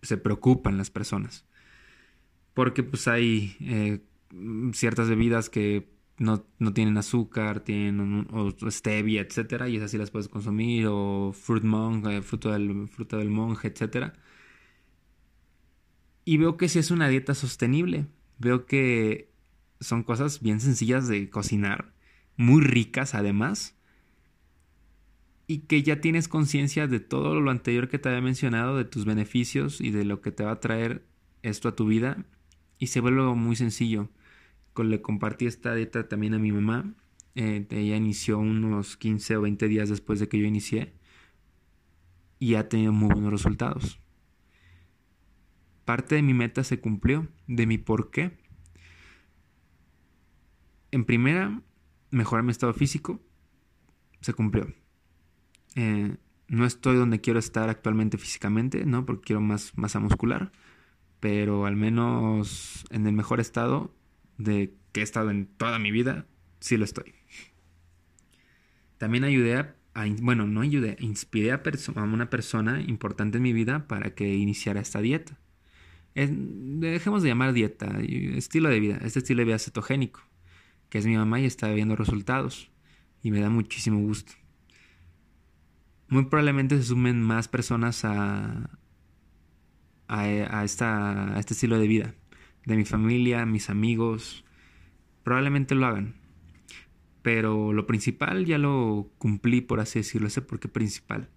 se 0.02 0.16
preocupan 0.16 0.78
las 0.78 0.90
personas. 0.90 1.44
Porque 2.54 2.82
pues 2.82 3.08
hay 3.08 3.56
eh, 3.60 4.00
ciertas 4.72 5.08
bebidas 5.08 5.50
que 5.50 5.91
no, 6.18 6.44
tienen 6.72 6.96
azúcar, 6.98 7.60
tienen 7.60 8.28
stevia, 8.68 9.22
etcétera, 9.22 9.68
y 9.68 9.76
esas 9.76 9.90
sí 9.90 9.98
las 9.98 10.10
puedes 10.10 10.28
consumir, 10.28 10.86
o 10.88 11.32
fruit 11.32 11.64
monk, 11.64 12.06
eh, 12.06 12.22
fruto 12.22 12.52
del, 12.52 12.88
fruta 12.88 13.16
del 13.16 13.30
monje, 13.30 13.68
etcétera. 13.68 14.14
Y 16.24 16.36
veo 16.36 16.56
que 16.56 16.68
sí 16.68 16.78
es 16.78 16.90
una 16.90 17.08
dieta 17.08 17.34
sostenible. 17.34 18.06
Veo 18.38 18.66
que 18.66 19.32
son 19.80 20.04
cosas 20.04 20.40
bien 20.40 20.60
sencillas 20.60 21.08
de 21.08 21.28
cocinar, 21.30 21.92
muy 22.36 22.62
ricas 22.62 23.14
además, 23.14 23.76
y 25.46 25.60
que 25.60 25.82
ya 25.82 26.00
tienes 26.00 26.28
conciencia 26.28 26.86
de 26.86 27.00
todo 27.00 27.40
lo 27.40 27.50
anterior 27.50 27.88
que 27.88 27.98
te 27.98 28.08
había 28.08 28.20
mencionado, 28.20 28.76
de 28.76 28.84
tus 28.84 29.04
beneficios 29.04 29.80
y 29.80 29.90
de 29.90 30.04
lo 30.04 30.20
que 30.20 30.30
te 30.32 30.44
va 30.44 30.52
a 30.52 30.60
traer 30.60 31.04
esto 31.42 31.68
a 31.68 31.76
tu 31.76 31.86
vida, 31.86 32.24
y 32.78 32.88
se 32.88 33.00
vuelve 33.00 33.22
muy 33.34 33.56
sencillo. 33.56 34.08
Le 34.76 35.02
compartí 35.02 35.46
esta 35.46 35.74
dieta 35.74 36.08
también 36.08 36.34
a 36.34 36.38
mi 36.38 36.52
mamá. 36.52 36.94
Eh, 37.34 37.66
ella 37.70 37.96
inició 37.96 38.38
unos 38.38 38.96
15 38.96 39.36
o 39.36 39.42
20 39.42 39.68
días 39.68 39.88
después 39.88 40.20
de 40.20 40.28
que 40.28 40.38
yo 40.38 40.46
inicié 40.46 40.94
y 42.38 42.56
ha 42.56 42.68
tenido 42.68 42.92
muy 42.92 43.12
buenos 43.12 43.30
resultados. 43.30 44.00
Parte 45.84 46.16
de 46.16 46.22
mi 46.22 46.34
meta 46.34 46.64
se 46.64 46.80
cumplió, 46.80 47.28
de 47.46 47.66
mi 47.66 47.78
por 47.78 48.10
qué. 48.10 48.38
En 50.90 51.04
primera, 51.04 51.62
mejorar 52.10 52.44
mi 52.44 52.50
estado 52.50 52.74
físico, 52.74 53.20
se 54.20 54.32
cumplió. 54.34 54.72
Eh, 55.74 56.16
no 56.48 56.66
estoy 56.66 56.96
donde 56.96 57.20
quiero 57.20 57.38
estar 57.38 57.68
actualmente 57.68 58.18
físicamente, 58.18 58.84
¿no? 58.84 59.06
Porque 59.06 59.26
quiero 59.26 59.40
más 59.40 59.76
masa 59.76 60.00
muscular, 60.00 60.52
pero 61.20 61.66
al 61.66 61.76
menos 61.76 62.84
en 62.90 63.06
el 63.06 63.12
mejor 63.14 63.40
estado 63.40 63.94
de 64.38 64.74
que 64.92 65.00
he 65.00 65.02
estado 65.02 65.30
en 65.30 65.46
toda 65.46 65.78
mi 65.78 65.90
vida, 65.90 66.26
sí 66.60 66.76
lo 66.76 66.84
estoy. 66.84 67.14
También 68.98 69.24
ayudé 69.24 69.56
a, 69.56 69.74
bueno, 70.20 70.46
no 70.46 70.60
ayudé, 70.60 70.96
inspiré 71.00 71.52
a, 71.52 71.62
a, 71.96 72.02
una 72.02 72.30
persona 72.30 72.80
importante 72.80 73.38
en 73.38 73.42
mi 73.42 73.52
vida 73.52 73.88
para 73.88 74.14
que 74.14 74.34
iniciara 74.34 74.80
esta 74.80 75.00
dieta. 75.00 75.38
dejemos 76.14 77.22
de 77.22 77.30
llamar 77.30 77.52
dieta, 77.52 77.98
estilo 78.00 78.68
de 78.68 78.80
vida, 78.80 78.98
este 79.02 79.20
estilo 79.20 79.40
de 79.40 79.46
vida 79.46 79.58
cetogénico, 79.58 80.20
que 80.88 80.98
es 80.98 81.06
mi 81.06 81.16
mamá 81.16 81.40
y 81.40 81.46
está 81.46 81.68
viendo 81.72 81.96
resultados 81.96 82.70
y 83.22 83.30
me 83.30 83.40
da 83.40 83.50
muchísimo 83.50 84.00
gusto. 84.00 84.32
Muy 86.08 86.26
probablemente 86.26 86.76
se 86.76 86.84
sumen 86.84 87.22
más 87.22 87.48
personas 87.48 88.04
a, 88.04 88.70
a, 90.08 90.64
esta, 90.64 91.34
a 91.34 91.40
este 91.40 91.54
estilo 91.54 91.78
de 91.78 91.86
vida 91.86 92.14
de 92.66 92.76
mi 92.76 92.84
familia, 92.84 93.44
mis 93.46 93.70
amigos, 93.70 94.44
probablemente 95.22 95.74
lo 95.74 95.86
hagan. 95.86 96.14
Pero 97.22 97.72
lo 97.72 97.86
principal 97.86 98.44
ya 98.44 98.58
lo 98.58 99.10
cumplí, 99.18 99.60
por 99.60 99.80
así 99.80 100.00
decirlo, 100.00 100.28
ese 100.28 100.42
porqué 100.42 100.68
principal. 100.68 101.30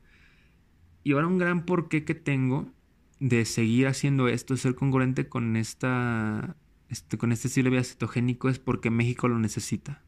Y 1.04 1.12
ahora 1.12 1.28
un 1.28 1.38
gran 1.38 1.66
porqué 1.66 2.04
que 2.04 2.16
tengo 2.16 2.72
de 3.20 3.46
seguir 3.46 3.88
haciendo 3.88 4.28
esto, 4.28 4.58
ser 4.58 4.76
congruente 4.76 5.30
con 5.30 5.56
esta 5.56 6.56
este, 6.90 7.18
con 7.18 7.32
este 7.32 7.48
estilo 7.48 7.66
de 7.66 7.78
vida 7.78 7.84
cetogénico 7.84 8.50
es 8.50 8.60
porque 8.60 8.90
México 8.90 9.28
lo 9.28 9.40
necesita. 9.40 10.04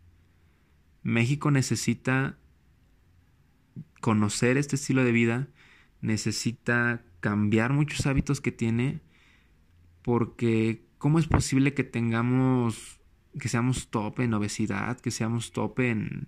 México 1.03 1.51
necesita 1.51 2.37
conocer 4.01 4.57
este 4.57 4.75
estilo 4.75 5.03
de 5.03 5.11
vida, 5.11 5.47
necesita 6.01 7.03
cambiar 7.19 7.73
muchos 7.73 8.05
hábitos 8.05 8.41
que 8.41 8.51
tiene 8.51 9.01
porque 10.01 10.86
¿cómo 10.97 11.19
es 11.19 11.27
posible 11.27 11.73
que 11.73 11.83
tengamos, 11.83 12.99
que 13.39 13.49
seamos 13.49 13.89
top 13.89 14.19
en 14.21 14.33
obesidad, 14.33 14.99
que 14.99 15.11
seamos 15.11 15.51
top 15.51 15.79
en, 15.79 16.27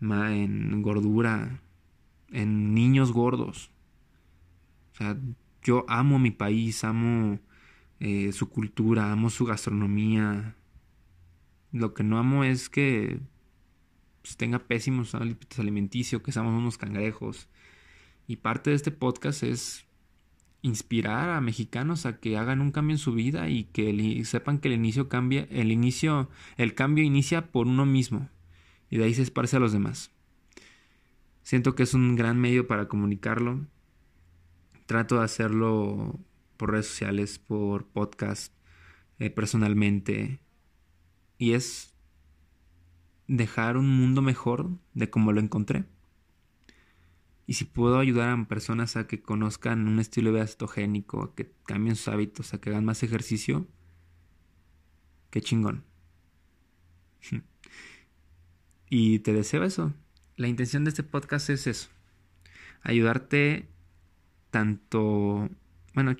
en 0.00 0.82
gordura, 0.82 1.62
en 2.30 2.74
niños 2.74 3.12
gordos? 3.12 3.70
O 4.92 4.96
sea, 4.96 5.16
yo 5.62 5.84
amo 5.88 6.18
mi 6.18 6.30
país, 6.30 6.84
amo 6.84 7.38
eh, 8.00 8.32
su 8.32 8.48
cultura, 8.48 9.12
amo 9.12 9.30
su 9.30 9.44
gastronomía. 9.44 10.56
Lo 11.72 11.94
que 11.94 12.02
no 12.02 12.18
amo 12.18 12.44
es 12.44 12.68
que 12.68 13.20
pues, 14.22 14.36
tenga 14.36 14.58
pésimos 14.58 15.14
hábitos 15.14 15.58
alimenticios, 15.58 16.22
que 16.22 16.32
seamos 16.32 16.58
unos 16.58 16.78
cangrejos. 16.78 17.48
Y 18.26 18.36
parte 18.36 18.70
de 18.70 18.76
este 18.76 18.90
podcast 18.90 19.42
es 19.42 19.86
inspirar 20.62 21.30
a 21.30 21.40
mexicanos 21.40 22.06
a 22.06 22.18
que 22.18 22.36
hagan 22.36 22.60
un 22.60 22.70
cambio 22.70 22.94
en 22.94 22.98
su 22.98 23.12
vida 23.12 23.48
y 23.48 23.64
que 23.64 24.22
sepan 24.24 24.58
que 24.58 24.68
el 24.68 24.74
inicio 24.74 25.08
cambia, 25.08 25.46
el 25.50 25.72
inicio, 25.72 26.28
el 26.56 26.74
cambio 26.74 27.04
inicia 27.04 27.50
por 27.50 27.66
uno 27.66 27.86
mismo 27.86 28.28
y 28.90 28.98
de 28.98 29.04
ahí 29.04 29.14
se 29.14 29.22
esparce 29.22 29.56
a 29.56 29.60
los 29.60 29.72
demás. 29.72 30.10
Siento 31.42 31.74
que 31.74 31.84
es 31.84 31.94
un 31.94 32.16
gran 32.16 32.38
medio 32.38 32.66
para 32.66 32.88
comunicarlo. 32.88 33.66
Trato 34.86 35.18
de 35.18 35.24
hacerlo 35.24 36.18
por 36.56 36.72
redes 36.72 36.86
sociales, 36.86 37.38
por 37.38 37.86
podcast, 37.86 38.52
eh, 39.18 39.30
personalmente. 39.30 40.40
Y 41.38 41.52
es 41.52 41.94
dejar 43.26 43.76
un 43.76 43.88
mundo 43.88 44.22
mejor 44.22 44.70
de 44.94 45.08
como 45.08 45.32
lo 45.32 45.40
encontré. 45.40 45.84
Y 47.50 47.54
si 47.54 47.64
puedo 47.64 47.98
ayudar 47.98 48.28
a 48.28 48.44
personas 48.44 48.96
a 48.96 49.08
que 49.08 49.22
conozcan 49.22 49.88
un 49.88 49.98
estilo 49.98 50.30
de 50.30 50.34
vida 50.36 50.46
cetogénico, 50.46 51.24
a 51.24 51.34
que 51.34 51.50
cambien 51.66 51.96
sus 51.96 52.06
hábitos, 52.06 52.54
a 52.54 52.60
que 52.60 52.70
hagan 52.70 52.84
más 52.84 53.02
ejercicio, 53.02 53.66
qué 55.30 55.40
chingón. 55.40 55.82
y 58.88 59.18
te 59.18 59.32
deseo 59.32 59.64
eso. 59.64 59.92
La 60.36 60.46
intención 60.46 60.84
de 60.84 60.90
este 60.90 61.02
podcast 61.02 61.50
es 61.50 61.66
eso. 61.66 61.88
Ayudarte 62.82 63.68
tanto, 64.52 65.50
bueno, 65.92 66.14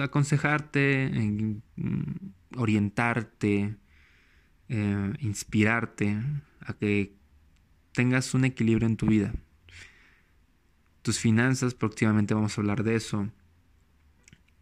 aconsejarte, 0.00 1.10
mm, 1.74 2.12
orientarte, 2.58 3.74
eh, 4.68 5.12
inspirarte 5.18 6.16
a 6.60 6.74
que 6.74 7.12
tengas 7.90 8.34
un 8.34 8.44
equilibrio 8.44 8.86
en 8.86 8.96
tu 8.96 9.06
vida 9.06 9.34
tus 11.04 11.20
finanzas, 11.20 11.74
próximamente 11.74 12.34
vamos 12.34 12.58
a 12.58 12.60
hablar 12.62 12.82
de 12.82 12.96
eso. 12.96 13.28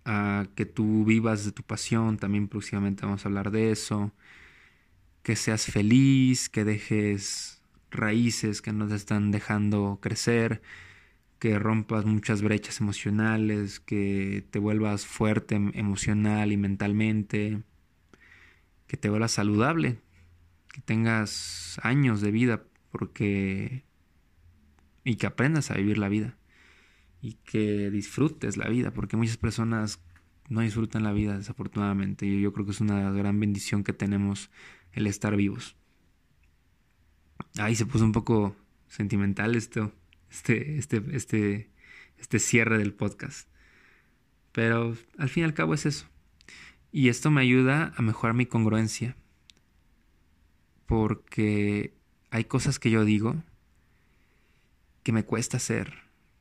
A 0.05 0.47
que 0.57 0.67
tú 0.67 1.05
vivas 1.05 1.45
de 1.45 1.53
tu 1.53 1.63
pasión, 1.63 2.19
también 2.19 2.49
próximamente 2.49 3.07
vamos 3.07 3.25
a 3.25 3.29
hablar 3.29 3.53
de 3.53 3.71
eso. 3.71 4.13
Que 5.23 5.37
seas 5.37 5.67
feliz, 5.67 6.49
que 6.49 6.65
dejes 6.65 7.63
raíces 7.93 8.63
que 8.63 8.73
no 8.73 8.89
te 8.89 8.97
están 8.97 9.31
dejando 9.31 9.99
crecer, 10.03 10.63
que 11.39 11.59
rompas 11.59 12.05
muchas 12.07 12.43
brechas 12.43 12.81
emocionales, 12.81 13.81
que 13.81 14.45
te 14.51 14.59
vuelvas 14.59 15.07
fuerte 15.07 15.55
em, 15.57 15.71
emocional 15.75 16.53
y 16.53 16.57
mentalmente, 16.57 17.63
que 18.89 18.97
te 18.97 19.09
vuelvas 19.11 19.33
saludable, 19.33 20.01
que 20.73 20.81
tengas 20.81 21.79
años 21.83 22.21
de 22.21 22.31
vida, 22.33 22.65
porque 22.91 23.85
y 25.05 25.17
que 25.17 25.27
aprendas 25.27 25.71
a 25.71 25.75
vivir 25.75 25.99
la 25.99 26.09
vida 26.09 26.37
y 27.21 27.35
que 27.45 27.91
disfrutes 27.91 28.57
la 28.57 28.69
vida, 28.69 28.93
porque 28.93 29.17
muchas 29.17 29.37
personas 29.37 30.03
no 30.49 30.61
disfrutan 30.61 31.05
la 31.05 31.13
vida 31.13 31.39
desafortunadamente 31.39 32.27
y 32.27 32.41
yo 32.41 32.53
creo 32.53 32.67
que 32.67 32.73
es 32.73 32.81
una 32.81 33.11
gran 33.13 33.39
bendición 33.39 33.85
que 33.85 33.93
tenemos 33.93 34.51
el 34.93 35.07
estar 35.07 35.37
vivos. 35.37 35.77
Ahí 37.59 37.75
se 37.77 37.87
puso 37.87 38.05
un 38.05 38.13
poco 38.13 38.57
sentimental 38.89 39.55
esto, 39.55 39.93
este, 40.31 40.79
este, 40.79 41.03
este, 41.13 41.71
este 42.19 42.39
cierre 42.39 42.79
del 42.79 42.93
podcast. 42.93 43.49
Pero 44.53 44.97
al 45.17 45.29
fin 45.29 45.43
y 45.43 45.45
al 45.45 45.55
cabo 45.55 45.75
es 45.75 45.87
eso. 45.87 46.07
Y 46.91 47.09
esto 47.09 47.31
me 47.31 47.41
ayuda 47.41 47.93
a 47.97 48.03
mejorar 48.03 48.35
mi 48.35 48.47
congruencia. 48.47 49.17
Porque 50.87 51.95
hay 52.31 52.45
cosas 52.45 52.79
que 52.79 52.91
yo 52.91 53.05
digo 53.05 53.43
que 55.03 55.13
me 55.13 55.25
cuesta 55.25 55.57
hacer. 55.57 55.95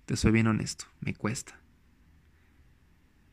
Te 0.06 0.16
soy 0.16 0.32
bien 0.32 0.48
honesto, 0.48 0.86
me 1.00 1.14
cuesta. 1.14 1.60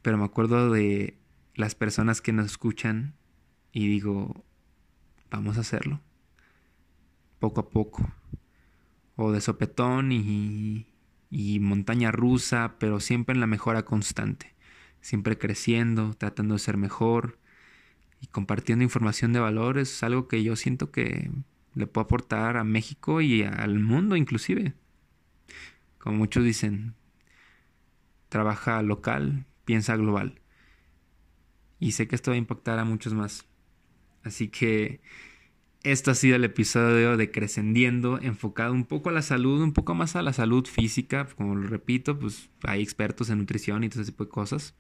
Pero 0.03 0.19
me 0.19 0.25
acuerdo 0.25 0.71
de 0.71 1.19
las 1.55 1.75
personas 1.75 2.21
que 2.21 2.33
nos 2.33 2.47
escuchan 2.47 3.15
y 3.73 3.89
digo, 3.89 4.45
vamos 5.31 5.57
a 5.59 5.61
hacerlo. 5.61 6.01
Poco 7.39 7.61
a 7.61 7.69
poco. 7.71 8.11
O 9.17 9.33
de 9.33 9.41
sopetón 9.41 10.13
y, 10.13 10.87
y 11.31 11.59
montaña 11.61 12.13
rusa, 12.13 12.77
pero 12.79 13.01
siempre 13.01 13.35
en 13.35 13.41
la 13.41 13.47
mejora 13.47 13.85
constante. 13.85 14.55
Siempre 15.01 15.39
creciendo, 15.39 16.15
tratando 16.15 16.55
de 16.55 16.61
ser 16.61 16.77
mejor 16.77 17.39
y 18.21 18.27
compartiendo 18.27 18.83
información 18.83 19.33
de 19.33 19.41
valor 19.41 19.79
es 19.79 20.03
algo 20.03 20.29
que 20.29 20.43
yo 20.43 20.57
siento 20.57 20.91
que 20.91 21.31
le 21.75 21.87
puedo 21.87 22.05
aportar 22.05 22.57
a 22.57 22.65
México 22.65 23.21
y 23.21 23.43
al 23.43 23.79
mundo 23.79 24.17
inclusive. 24.17 24.75
Como 25.99 26.17
muchos 26.17 26.45
dicen, 26.45 26.95
trabaja 28.29 28.83
local, 28.83 29.47
piensa 29.65 29.97
global. 29.97 30.41
Y 31.81 31.93
sé 31.93 32.09
que 32.09 32.15
esto 32.15 32.31
va 32.31 32.37
a 32.37 32.39
impactar 32.39 32.79
a 32.79 32.85
muchos 32.85 33.15
más. 33.15 33.47
Así 34.23 34.49
que 34.49 35.01
esto 35.83 36.11
ha 36.11 36.15
sido 36.15 36.37
el 36.37 36.45
episodio 36.45 37.17
de 37.17 37.31
Crescendiendo, 37.31 38.19
enfocado 38.21 38.73
un 38.73 38.85
poco 38.85 39.11
a 39.11 39.13
la 39.13 39.23
salud, 39.23 39.63
un 39.63 39.73
poco 39.73 39.95
más 39.95 40.17
a 40.17 40.23
la 40.23 40.33
salud 40.33 40.67
física. 40.67 41.27
Como 41.37 41.55
lo 41.55 41.69
repito, 41.69 42.19
pues 42.19 42.51
hay 42.65 42.83
expertos 42.83 43.31
en 43.31 43.39
nutrición 43.39 43.85
y 43.85 43.89
todo 43.89 44.03
ese 44.03 44.13
tipo 44.13 44.25
de 44.25 44.31
cosas. 44.31 44.75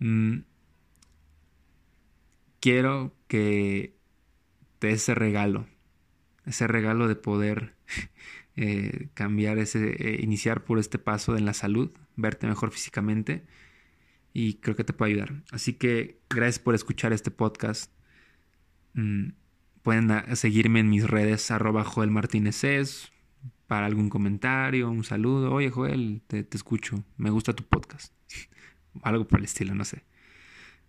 Mm, 0.00 0.40
quiero 2.60 3.14
que 3.28 3.96
te 4.78 4.90
ese 4.90 5.14
regalo, 5.14 5.66
ese 6.46 6.66
regalo 6.66 7.08
de 7.08 7.16
poder 7.16 7.74
eh, 8.60 9.06
cambiar 9.14 9.58
ese, 9.58 9.90
eh, 10.02 10.20
iniciar 10.20 10.64
por 10.64 10.80
este 10.80 10.98
paso 10.98 11.36
en 11.36 11.44
la 11.44 11.54
salud, 11.54 11.92
verte 12.16 12.48
mejor 12.48 12.72
físicamente 12.72 13.46
y 14.32 14.54
creo 14.54 14.74
que 14.74 14.82
te 14.82 14.92
puede 14.92 15.12
ayudar. 15.12 15.44
Así 15.52 15.74
que 15.74 16.18
gracias 16.28 16.58
por 16.58 16.74
escuchar 16.74 17.12
este 17.12 17.30
podcast. 17.30 17.92
Mm, 18.94 19.28
pueden 19.82 20.10
seguirme 20.34 20.80
en 20.80 20.90
mis 20.90 21.08
redes 21.08 21.52
arroba 21.52 21.84
Joel 21.84 22.10
Martínez 22.10 23.12
para 23.68 23.86
algún 23.86 24.10
comentario, 24.10 24.90
un 24.90 25.04
saludo. 25.04 25.52
Oye 25.52 25.70
Joel, 25.70 26.22
te, 26.26 26.44
escucho, 26.52 27.04
me 27.16 27.30
gusta 27.30 27.52
tu 27.52 27.62
podcast. 27.62 28.12
Algo 29.02 29.28
por 29.28 29.38
el 29.38 29.44
estilo, 29.44 29.72
no 29.76 29.84
sé. 29.84 30.02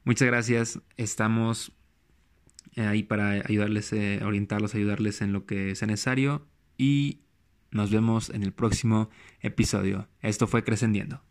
Muchas 0.06 0.28
gracias. 0.28 0.82
Estamos 0.98 1.72
eh, 2.74 2.82
ahí 2.82 3.04
para 3.04 3.30
ayudarles, 3.30 3.94
orientarlos, 3.94 4.74
ayudarles 4.74 5.22
en 5.22 5.34
lo 5.34 5.46
que 5.46 5.76
sea 5.76 5.88
necesario. 5.88 6.48
Y 6.76 7.20
nos 7.72 7.92
vemos 7.92 8.30
en 8.30 8.44
el 8.44 8.52
próximo 8.52 9.10
episodio. 9.42 10.08
Esto 10.22 10.48
fue 10.48 10.64
Crescendiendo. 10.64 11.22